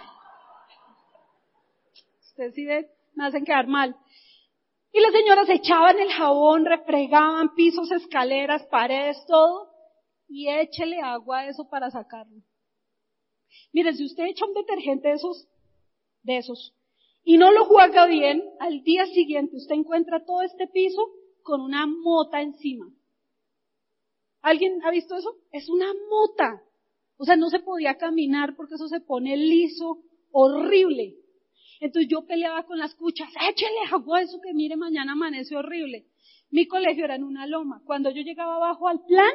[2.24, 2.66] ustedes sí
[3.14, 3.96] me hacen quedar mal.
[4.92, 9.72] Y las señoras echaban el jabón, refregaban pisos, escaleras, paredes, todo,
[10.28, 12.42] y échele agua a eso para sacarlo.
[13.72, 15.48] Miren, si usted echa un detergente de esos,
[16.22, 16.76] de esos,
[17.24, 21.10] y no lo juega bien, al día siguiente usted encuentra todo este piso
[21.42, 22.88] con una mota encima.
[24.42, 25.38] ¿Alguien ha visto eso?
[25.52, 26.62] Es una mota.
[27.16, 31.16] O sea, no se podía caminar porque eso se pone liso, horrible.
[31.80, 36.08] Entonces yo peleaba con las cuchas, échele agua eso que mire mañana amanece horrible.
[36.50, 37.82] Mi colegio era en una loma.
[37.86, 39.32] Cuando yo llegaba abajo al plan,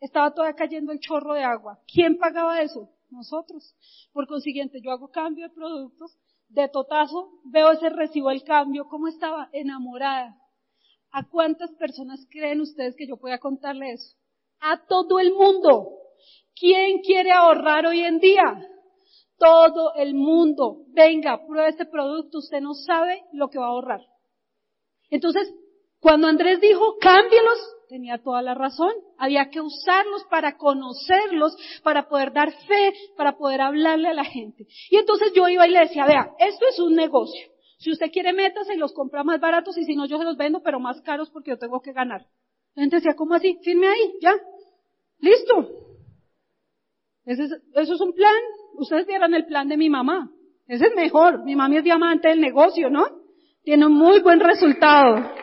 [0.00, 1.78] estaba toda cayendo el chorro de agua.
[1.86, 2.90] ¿Quién pagaba eso?
[3.10, 3.76] Nosotros.
[4.12, 6.18] Por consiguiente, yo hago cambio de productos
[6.52, 10.36] de totazo veo ese recibo el cambio, cómo estaba enamorada.
[11.10, 14.16] ¿A cuántas personas creen ustedes que yo pueda contarle eso?
[14.60, 15.88] A todo el mundo.
[16.54, 18.68] ¿Quién quiere ahorrar hoy en día?
[19.36, 20.84] Todo el mundo.
[20.88, 24.00] Venga, prueba este producto, usted no sabe lo que va a ahorrar.
[25.10, 25.52] Entonces,
[26.00, 27.58] cuando Andrés dijo, cámbielos,
[27.92, 28.90] tenía toda la razón.
[29.18, 34.66] Había que usarlos para conocerlos, para poder dar fe, para poder hablarle a la gente.
[34.90, 37.50] Y entonces yo iba y le decía, vea, esto es un negocio.
[37.76, 40.38] Si usted quiere métase y los compra más baratos y si no yo se los
[40.38, 42.22] vendo, pero más caros porque yo tengo que ganar.
[42.74, 43.58] La gente decía, ¿cómo así?
[43.62, 44.32] Firme ahí, ya.
[45.18, 45.68] Listo.
[47.26, 48.42] Ese es, eso es un plan.
[48.74, 50.30] Ustedes vieron el plan de mi mamá.
[50.66, 51.44] Ese es mejor.
[51.44, 53.04] Mi mamá es diamante del negocio, ¿no?
[53.64, 55.42] Tiene un muy buen resultado.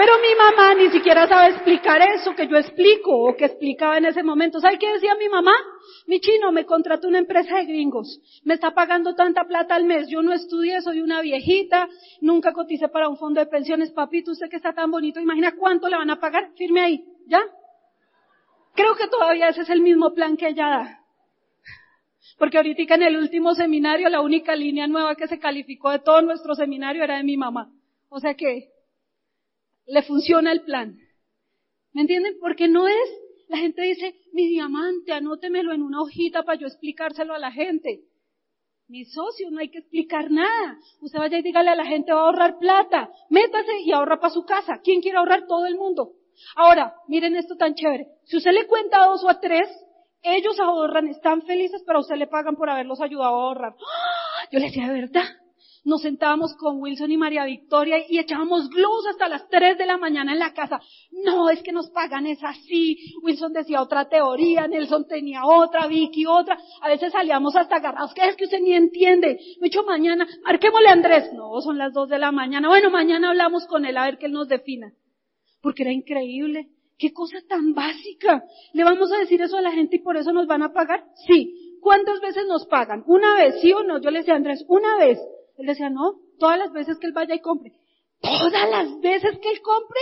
[0.00, 4.06] Pero mi mamá ni siquiera sabe explicar eso que yo explico o que explicaba en
[4.06, 4.58] ese momento.
[4.58, 5.52] ¿Sabe qué decía mi mamá?
[6.06, 8.18] Mi chino me contrató una empresa de gringos.
[8.44, 10.08] Me está pagando tanta plata al mes.
[10.08, 11.86] Yo no estudié, soy una viejita.
[12.22, 13.90] Nunca coticé para un fondo de pensiones.
[13.90, 16.48] Papito, usted que está tan bonito, imagina cuánto le van a pagar.
[16.56, 17.04] Firme ahí.
[17.26, 17.42] ¿Ya?
[18.74, 21.00] Creo que todavía ese es el mismo plan que ella da.
[22.38, 26.22] Porque ahorita en el último seminario la única línea nueva que se calificó de todo
[26.22, 27.70] nuestro seminario era de mi mamá.
[28.08, 28.70] O sea que
[29.90, 30.96] le funciona el plan.
[31.92, 32.36] ¿Me entienden?
[32.40, 33.10] Porque no es,
[33.48, 38.04] la gente dice, mi diamante, anótemelo en una hojita para yo explicárselo a la gente.
[38.86, 40.78] Mi socio, no hay que explicar nada.
[41.00, 43.10] Usted vaya y dígale a la gente, va a ahorrar plata.
[43.28, 44.80] Métase y ahorra para su casa.
[44.82, 45.46] ¿Quién quiere ahorrar?
[45.46, 46.14] Todo el mundo.
[46.56, 48.06] Ahora, miren esto tan chévere.
[48.24, 49.68] Si usted le cuenta a dos o a tres,
[50.22, 53.74] ellos ahorran, están felices, pero a usted le pagan por haberlos ayudado a ahorrar.
[53.74, 54.48] ¡Ah!
[54.50, 55.24] Yo le decía, ¿de verdad?
[55.82, 59.96] Nos sentábamos con Wilson y María Victoria y echábamos glus hasta las 3 de la
[59.96, 60.78] mañana en la casa.
[61.24, 62.98] No, es que nos pagan, es así.
[63.22, 66.58] Wilson decía otra teoría, Nelson tenía otra, Vicky otra.
[66.82, 69.40] A veces salíamos hasta agarrados, que es que usted ni entiende.
[69.60, 71.32] Me hecho mañana, marquémosle a Andrés.
[71.32, 72.68] No, son las 2 de la mañana.
[72.68, 74.92] Bueno, mañana hablamos con él a ver que él nos defina.
[75.62, 76.68] Porque era increíble.
[76.98, 78.44] Qué cosa tan básica.
[78.74, 81.06] ¿Le vamos a decir eso a la gente y por eso nos van a pagar?
[81.26, 81.78] Sí.
[81.80, 83.02] ¿Cuántas veces nos pagan?
[83.06, 83.60] ¿Una vez?
[83.62, 83.98] ¿Sí o no?
[83.98, 85.18] Yo le decía Andrés, una vez.
[85.60, 87.72] Él decía, no, todas las veces que él vaya y compre.
[88.22, 90.00] ¿Todas las veces que él compre?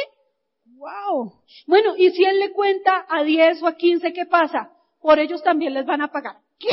[0.66, 1.32] ¡Wow!
[1.66, 4.70] Bueno, y si él le cuenta a 10 o a 15, ¿qué pasa?
[5.00, 6.36] Por ellos también les van a pagar.
[6.60, 6.68] ¿Qué?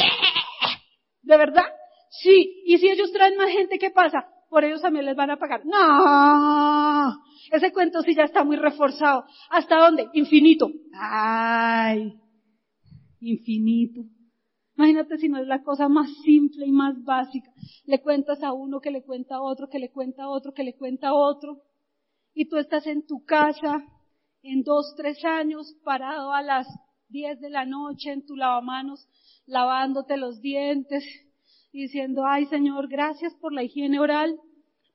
[1.24, 1.66] ¿De verdad?
[2.12, 2.62] Sí.
[2.68, 4.28] ¿Y si ellos traen más gente, qué pasa?
[4.50, 5.66] Por ellos también les van a pagar.
[5.66, 7.18] No.
[7.52, 9.26] Ese cuento sí ya está muy reforzado.
[9.50, 10.10] ¿Hasta dónde?
[10.14, 10.70] Infinito.
[10.94, 12.14] Ay.
[13.20, 14.02] Infinito.
[14.78, 17.50] Imagínate si no es la cosa más simple y más básica.
[17.86, 20.64] Le cuentas a uno que le cuenta a otro, que le cuenta a otro, que
[20.64, 21.62] le cuenta a otro.
[22.34, 23.86] Y tú estás en tu casa
[24.44, 26.68] en dos, tres años, parado a las
[27.10, 29.08] diez de la noche en tu lavamanos,
[29.48, 31.04] lavándote los dientes,
[31.72, 34.40] diciendo, ay Señor, gracias por la higiene oral,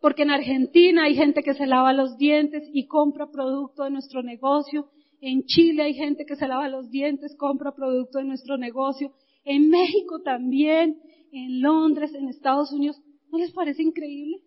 [0.01, 4.23] porque en Argentina hay gente que se lava los dientes y compra producto de nuestro
[4.23, 4.89] negocio,
[5.21, 9.13] en Chile hay gente que se lava los dientes, compra producto de nuestro negocio,
[9.45, 11.01] en México también,
[11.33, 13.01] en Londres, en Estados Unidos.
[13.31, 14.43] ¿No les parece increíble?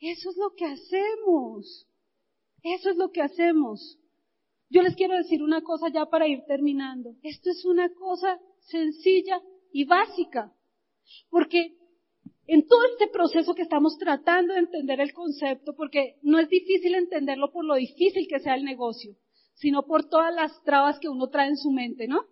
[0.00, 1.86] Eso es lo que hacemos.
[2.62, 3.98] Eso es lo que hacemos.
[4.68, 7.14] Yo les quiero decir una cosa ya para ir terminando.
[7.22, 9.40] Esto es una cosa sencilla
[9.72, 10.52] y básica.
[11.30, 11.76] Porque
[12.46, 16.94] en todo este proceso que estamos tratando de entender el concepto, porque no es difícil
[16.94, 19.16] entenderlo por lo difícil que sea el negocio,
[19.54, 22.24] sino por todas las trabas que uno trae en su mente, ¿no?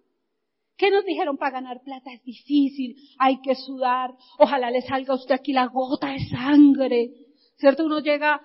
[0.77, 2.12] ¿Qué nos dijeron para ganar plata?
[2.12, 7.11] Es difícil, hay que sudar, ojalá le salga a usted aquí la gota de sangre,
[7.57, 7.85] ¿cierto?
[7.85, 8.41] Uno llega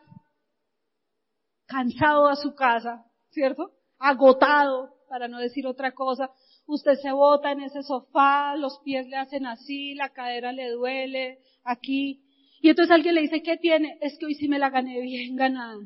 [1.65, 3.71] cansado a su casa, ¿cierto?
[3.97, 6.29] Agotado, para no decir otra cosa.
[6.67, 11.39] Usted se bota en ese sofá, los pies le hacen así, la cadera le duele,
[11.63, 12.23] aquí.
[12.61, 13.97] Y entonces alguien le dice, ¿qué tiene?
[14.01, 15.79] Es que hoy sí me la gané bien ganada.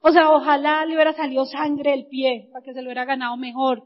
[0.00, 3.36] O sea, ojalá le hubiera salido sangre el pie para que se lo hubiera ganado
[3.36, 3.84] mejor.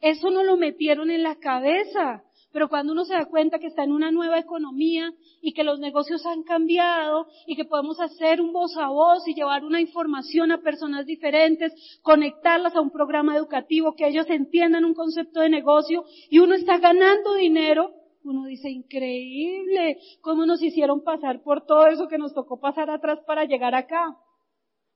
[0.00, 2.24] Eso no lo metieron en la cabeza.
[2.54, 5.80] Pero cuando uno se da cuenta que está en una nueva economía y que los
[5.80, 10.52] negocios han cambiado y que podemos hacer un voz a voz y llevar una información
[10.52, 16.04] a personas diferentes, conectarlas a un programa educativo, que ellos entiendan un concepto de negocio
[16.30, 17.90] y uno está ganando dinero,
[18.22, 23.18] uno dice, increíble, cómo nos hicieron pasar por todo eso que nos tocó pasar atrás
[23.26, 24.16] para llegar acá.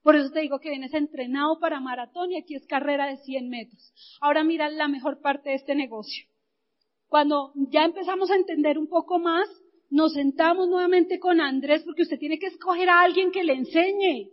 [0.02, 3.48] Por eso te digo que vienes entrenado para maratón y aquí es carrera de 100
[3.48, 3.92] metros.
[4.20, 6.26] Ahora mira la mejor parte de este negocio.
[7.08, 9.48] Cuando ya empezamos a entender un poco más,
[9.90, 14.30] nos sentamos nuevamente con Andrés porque usted tiene que escoger a alguien que le enseñe.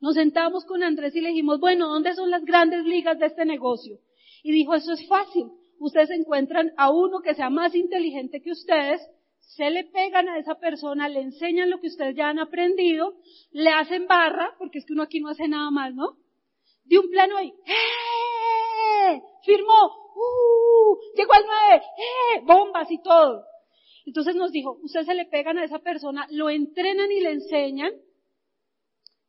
[0.00, 3.46] Nos sentamos con Andrés y le dijimos, bueno, ¿dónde son las grandes ligas de este
[3.46, 3.98] negocio?
[4.42, 5.46] Y dijo, eso es fácil.
[5.78, 9.00] Ustedes encuentran a uno que sea más inteligente que ustedes,
[9.46, 13.14] se le pegan a esa persona, le enseñan lo que ustedes ya han aprendido,
[13.52, 16.16] le hacen barra, porque es que uno aquí no hace nada más, ¿no?
[16.84, 19.22] De un plano ahí, ¡eh!
[19.44, 19.84] Firmó,
[20.16, 20.98] ¡uh!
[21.16, 22.42] Llegó al 9, ¡eh!
[22.44, 23.44] Bombas y todo.
[24.04, 27.92] Entonces nos dijo, ustedes se le pegan a esa persona, lo entrenan y le enseñan,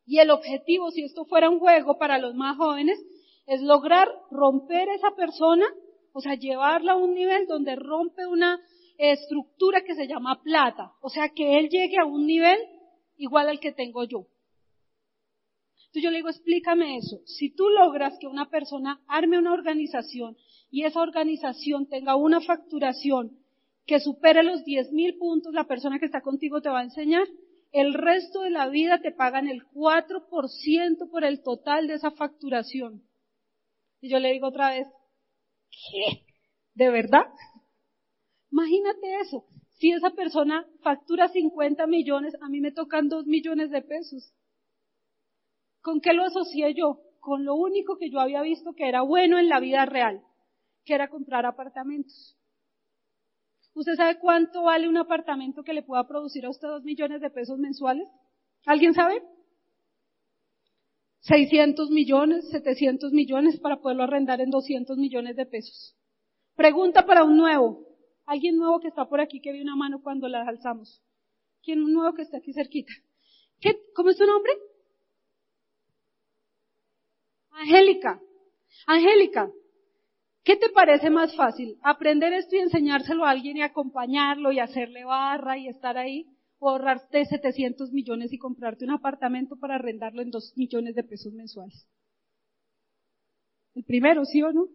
[0.04, 2.98] y el objetivo, si esto fuera un juego para los más jóvenes,
[3.46, 5.66] es lograr romper esa persona,
[6.12, 8.60] o sea, llevarla a un nivel donde rompe una
[8.98, 12.58] estructura que se llama plata, o sea, que él llegue a un nivel
[13.16, 14.26] igual al que tengo yo.
[15.88, 17.22] Entonces yo le digo, explícame eso.
[17.24, 20.36] Si tú logras que una persona arme una organización
[20.70, 23.38] y esa organización tenga una facturación
[23.86, 27.26] que supere los 10 mil puntos, la persona que está contigo te va a enseñar,
[27.72, 33.02] el resto de la vida te pagan el 4% por el total de esa facturación.
[34.00, 34.86] Y yo le digo otra vez,
[35.70, 36.24] ¿qué?
[36.74, 37.26] ¿De verdad?
[38.50, 39.44] Imagínate eso.
[39.78, 44.32] Si esa persona factura 50 millones, a mí me tocan 2 millones de pesos.
[45.80, 47.00] ¿Con qué lo asocié yo?
[47.20, 50.22] Con lo único que yo había visto que era bueno en la vida real
[50.88, 52.34] que era comprar apartamentos.
[53.74, 57.28] ¿Usted sabe cuánto vale un apartamento que le pueda producir a usted dos millones de
[57.28, 58.08] pesos mensuales?
[58.64, 59.22] ¿Alguien sabe?
[61.20, 65.94] 600 millones, 700 millones para poderlo arrendar en 200 millones de pesos.
[66.56, 67.86] Pregunta para un nuevo.
[68.28, 71.02] Alguien nuevo que está por aquí que vi una mano cuando la alzamos.
[71.62, 72.92] ¿Quién nuevo que está aquí cerquita?
[73.58, 74.52] ¿Qué, ¿Cómo es tu nombre?
[77.52, 78.20] Angélica.
[78.86, 79.50] Angélica,
[80.44, 81.78] ¿qué te parece más fácil?
[81.82, 86.26] ¿Aprender esto y enseñárselo a alguien y acompañarlo y hacerle barra y estar ahí?
[86.58, 91.32] ¿O ahorrarte 700 millones y comprarte un apartamento para arrendarlo en 2 millones de pesos
[91.32, 91.88] mensuales?
[93.74, 94.68] El primero, ¿sí o no?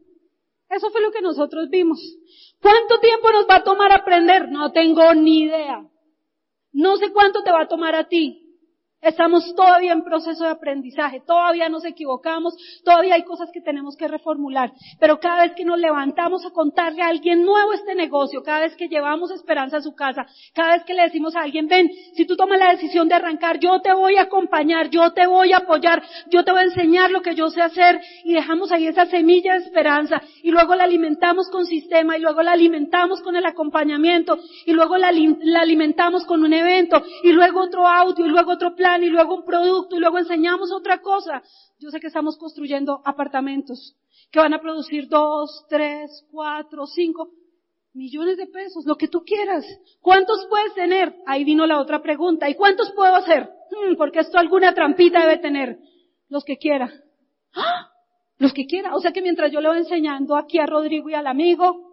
[0.76, 1.99] Eso fue lo que nosotros vimos.
[2.61, 4.49] ¿Cuánto tiempo nos va a tomar aprender?
[4.49, 5.88] No tengo ni idea.
[6.71, 8.42] No sé cuánto te va a tomar a ti.
[9.03, 14.07] Estamos todavía en proceso de aprendizaje, todavía nos equivocamos, todavía hay cosas que tenemos que
[14.07, 18.61] reformular, pero cada vez que nos levantamos a contarle a alguien nuevo este negocio, cada
[18.61, 21.91] vez que llevamos esperanza a su casa, cada vez que le decimos a alguien, ven,
[22.15, 25.51] si tú tomas la decisión de arrancar, yo te voy a acompañar, yo te voy
[25.51, 28.87] a apoyar, yo te voy a enseñar lo que yo sé hacer y dejamos ahí
[28.87, 33.35] esa semilla de esperanza y luego la alimentamos con sistema y luego la alimentamos con
[33.35, 38.29] el acompañamiento y luego la, la alimentamos con un evento y luego otro audio y
[38.29, 41.41] luego otro plan y luego un producto y luego enseñamos otra cosa.
[41.79, 43.95] Yo sé que estamos construyendo apartamentos
[44.31, 47.29] que van a producir dos, tres, cuatro, cinco
[47.93, 49.65] millones de pesos, lo que tú quieras.
[50.01, 51.15] ¿Cuántos puedes tener?
[51.25, 52.49] Ahí vino la otra pregunta.
[52.49, 53.49] ¿Y cuántos puedo hacer?
[53.71, 55.77] Hmm, porque esto alguna trampita debe tener.
[56.29, 56.91] Los que quiera.
[57.53, 57.89] ¡Ah!
[58.39, 58.95] Los que quiera.
[58.95, 61.92] O sea que mientras yo le voy enseñando aquí a Rodrigo y al amigo,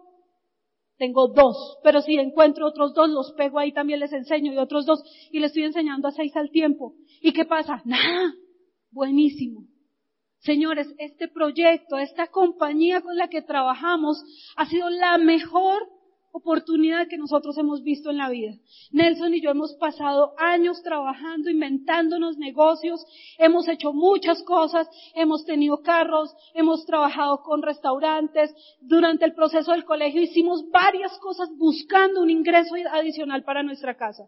[1.01, 4.85] tengo dos, pero si encuentro otros dos, los pego ahí también les enseño y otros
[4.85, 6.93] dos, y les estoy enseñando a seis al tiempo.
[7.23, 7.81] ¿Y qué pasa?
[7.85, 8.35] Nada,
[8.91, 9.65] buenísimo.
[10.41, 14.23] Señores, este proyecto, esta compañía con la que trabajamos
[14.55, 15.81] ha sido la mejor
[16.31, 18.53] oportunidad que nosotros hemos visto en la vida.
[18.91, 23.03] Nelson y yo hemos pasado años trabajando, inventándonos negocios,
[23.37, 29.85] hemos hecho muchas cosas, hemos tenido carros, hemos trabajado con restaurantes, durante el proceso del
[29.85, 34.27] colegio hicimos varias cosas buscando un ingreso adicional para nuestra casa.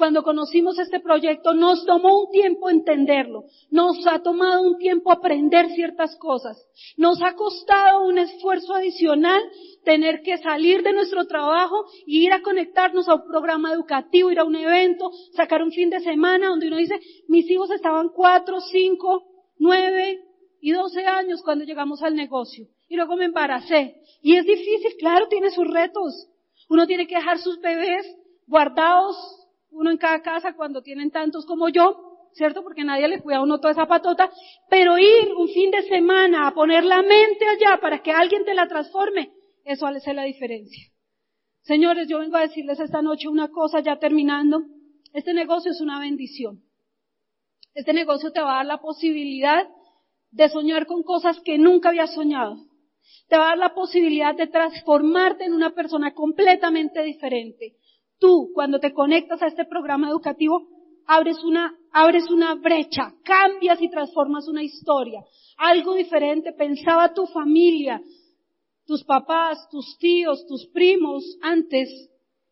[0.00, 5.68] Cuando conocimos este proyecto nos tomó un tiempo entenderlo, nos ha tomado un tiempo aprender
[5.72, 6.56] ciertas cosas,
[6.96, 9.42] nos ha costado un esfuerzo adicional
[9.84, 14.38] tener que salir de nuestro trabajo y ir a conectarnos a un programa educativo, ir
[14.38, 16.98] a un evento, sacar un fin de semana donde uno dice,
[17.28, 19.24] mis hijos estaban cuatro, cinco,
[19.58, 20.18] nueve
[20.62, 22.64] y doce años cuando llegamos al negocio.
[22.88, 23.96] Y luego me embaracé.
[24.22, 26.26] Y es difícil, claro, tiene sus retos.
[26.70, 28.06] Uno tiene que dejar sus bebés
[28.46, 29.39] guardados,
[29.70, 32.62] uno en cada casa cuando tienen tantos como yo, ¿cierto?
[32.62, 34.30] Porque nadie le cuida a uno toda esa patota,
[34.68, 38.54] pero ir un fin de semana a poner la mente allá para que alguien te
[38.54, 39.32] la transforme,
[39.64, 40.90] eso hace la diferencia.
[41.62, 44.62] Señores, yo vengo a decirles esta noche una cosa ya terminando.
[45.12, 46.62] Este negocio es una bendición.
[47.74, 49.68] Este negocio te va a dar la posibilidad
[50.30, 52.56] de soñar con cosas que nunca habías soñado.
[53.28, 57.76] Te va a dar la posibilidad de transformarte en una persona completamente diferente.
[58.20, 60.68] Tú, cuando te conectas a este programa educativo,
[61.06, 65.24] abres una, abres una brecha, cambias y transformas una historia.
[65.56, 66.52] Algo diferente.
[66.52, 68.00] Pensaba tu familia,
[68.86, 71.88] tus papás, tus tíos, tus primos antes.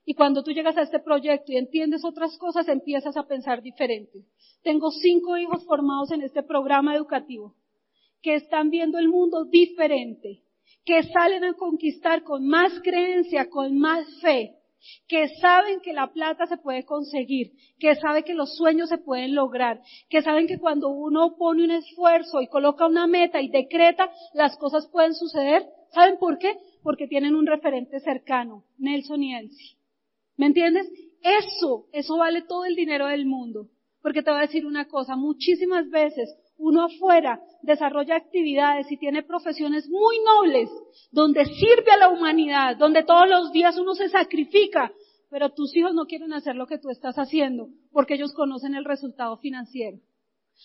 [0.06, 4.24] Y cuando tú llegas a este proyecto y entiendes otras cosas, empiezas a pensar diferente.
[4.62, 7.54] Tengo cinco hijos formados en este programa educativo
[8.22, 10.42] que están viendo el mundo diferente,
[10.84, 14.57] que salen a conquistar con más creencia, con más fe,
[15.06, 19.34] que saben que la plata se puede conseguir, que saben que los sueños se pueden
[19.34, 24.10] lograr, que saben que cuando uno pone un esfuerzo y coloca una meta y decreta,
[24.34, 26.56] las cosas pueden suceder ¿Saben por qué?
[26.82, 29.76] Porque tienen un referente cercano, Nelson y Elsie.
[30.36, 30.86] ¿Me entiendes?
[31.22, 33.68] Eso, eso vale todo el dinero del mundo.
[34.02, 39.22] Porque te voy a decir una cosa, muchísimas veces uno afuera desarrolla actividades y tiene
[39.22, 40.68] profesiones muy nobles,
[41.10, 44.92] donde sirve a la humanidad, donde todos los días uno se sacrifica,
[45.30, 48.84] pero tus hijos no quieren hacer lo que tú estás haciendo, porque ellos conocen el
[48.84, 49.98] resultado financiero.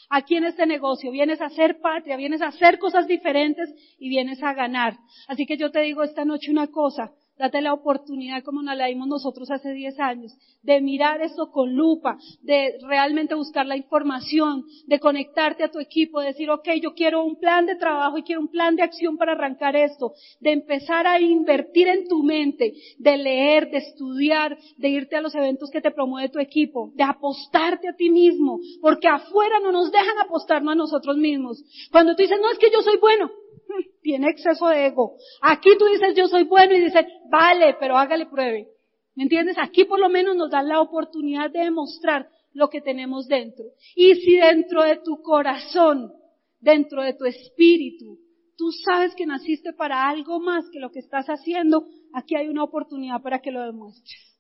[0.09, 3.69] Aquí en este negocio vienes a hacer patria, vienes a hacer cosas diferentes
[3.99, 4.97] y vienes a ganar.
[5.27, 7.11] Así que yo te digo esta noche una cosa,
[7.43, 10.31] Date la oportunidad, como nos la dimos nosotros hace 10 años,
[10.61, 16.21] de mirar esto con lupa, de realmente buscar la información, de conectarte a tu equipo,
[16.21, 19.17] de decir, ok, yo quiero un plan de trabajo y quiero un plan de acción
[19.17, 24.87] para arrancar esto, de empezar a invertir en tu mente, de leer, de estudiar, de
[24.87, 29.09] irte a los eventos que te promueve tu equipo, de apostarte a ti mismo, porque
[29.09, 31.61] afuera no nos dejan apostarnos a nosotros mismos.
[31.91, 33.29] Cuando tú dices, no es que yo soy bueno,
[34.01, 35.17] tiene exceso de ego.
[35.41, 38.69] Aquí tú dices yo soy bueno y dices, vale, pero hágale pruebe.
[39.15, 39.57] ¿Me entiendes?
[39.59, 43.65] Aquí por lo menos nos dan la oportunidad de demostrar lo que tenemos dentro.
[43.95, 46.11] Y si dentro de tu corazón,
[46.59, 48.19] dentro de tu espíritu,
[48.57, 52.63] tú sabes que naciste para algo más que lo que estás haciendo, aquí hay una
[52.63, 54.33] oportunidad para que lo demuestres.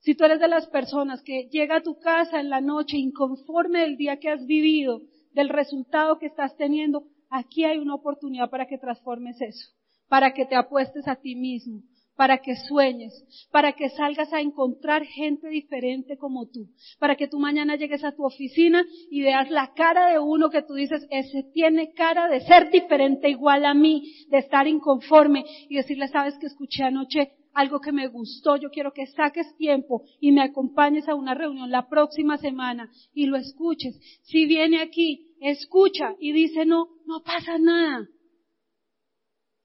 [0.00, 3.80] Si tú eres de las personas que llega a tu casa en la noche inconforme
[3.80, 5.02] del día que has vivido,
[5.32, 9.70] del resultado que estás teniendo, aquí hay una oportunidad para que transformes eso,
[10.08, 11.82] para que te apuestes a ti mismo,
[12.16, 13.14] para que sueñes,
[13.50, 16.68] para que salgas a encontrar gente diferente como tú,
[16.98, 20.60] para que tú mañana llegues a tu oficina y veas la cara de uno que
[20.60, 25.76] tú dices, ese tiene cara de ser diferente igual a mí, de estar inconforme y
[25.76, 30.32] decirle, sabes que escuché anoche algo que me gustó, yo quiero que saques tiempo y
[30.32, 33.98] me acompañes a una reunión la próxima semana y lo escuches.
[34.22, 38.06] Si viene aquí, escucha y dice no, no pasa nada.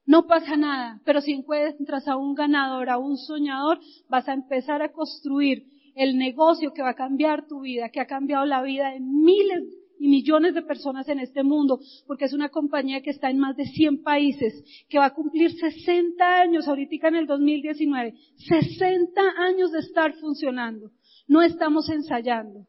[0.04, 4.80] No pasa nada, pero si encuentras a un ganador, a un soñador, vas a empezar
[4.80, 5.64] a construir
[5.96, 9.64] el negocio que va a cambiar tu vida, que ha cambiado la vida de miles
[9.98, 13.56] y millones de personas en este mundo, porque es una compañía que está en más
[13.56, 19.72] de 100 países, que va a cumplir 60 años ahorita en el 2019, 60 años
[19.72, 20.90] de estar funcionando.
[21.26, 22.66] No estamos ensayando,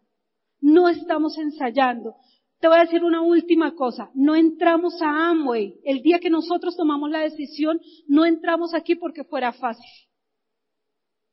[0.61, 2.15] no estamos ensayando.
[2.59, 5.75] Te voy a decir una última cosa, no entramos a Amway.
[5.83, 9.85] El día que nosotros tomamos la decisión, no entramos aquí porque fuera fácil.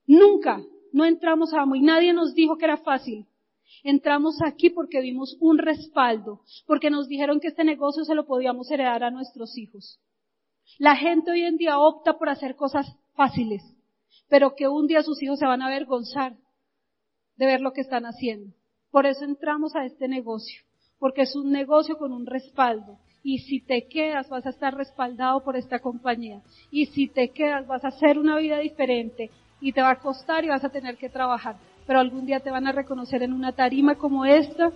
[0.06, 1.80] Nunca, no entramos a Amway.
[1.80, 3.26] Nadie nos dijo que era fácil.
[3.82, 8.70] Entramos aquí porque vimos un respaldo, porque nos dijeron que este negocio se lo podíamos
[8.70, 10.00] heredar a nuestros hijos.
[10.78, 13.62] La gente hoy en día opta por hacer cosas fáciles,
[14.28, 16.34] pero que un día sus hijos se van a avergonzar
[17.36, 18.54] de ver lo que están haciendo.
[18.90, 20.62] Por eso entramos a este negocio,
[20.98, 22.98] porque es un negocio con un respaldo.
[23.22, 26.42] Y si te quedas vas a estar respaldado por esta compañía.
[26.70, 30.44] Y si te quedas vas a hacer una vida diferente y te va a costar
[30.44, 31.56] y vas a tener que trabajar
[31.86, 34.70] pero algún día te van a reconocer en una tarima como esta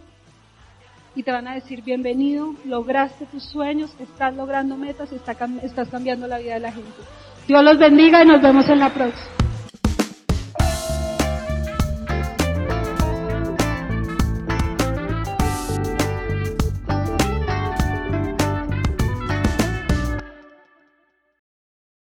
[1.14, 6.38] y te van a decir bienvenido, lograste tus sueños, estás logrando metas estás cambiando la
[6.38, 6.90] vida de la gente.
[7.46, 9.47] Dios los bendiga y nos vemos en la próxima.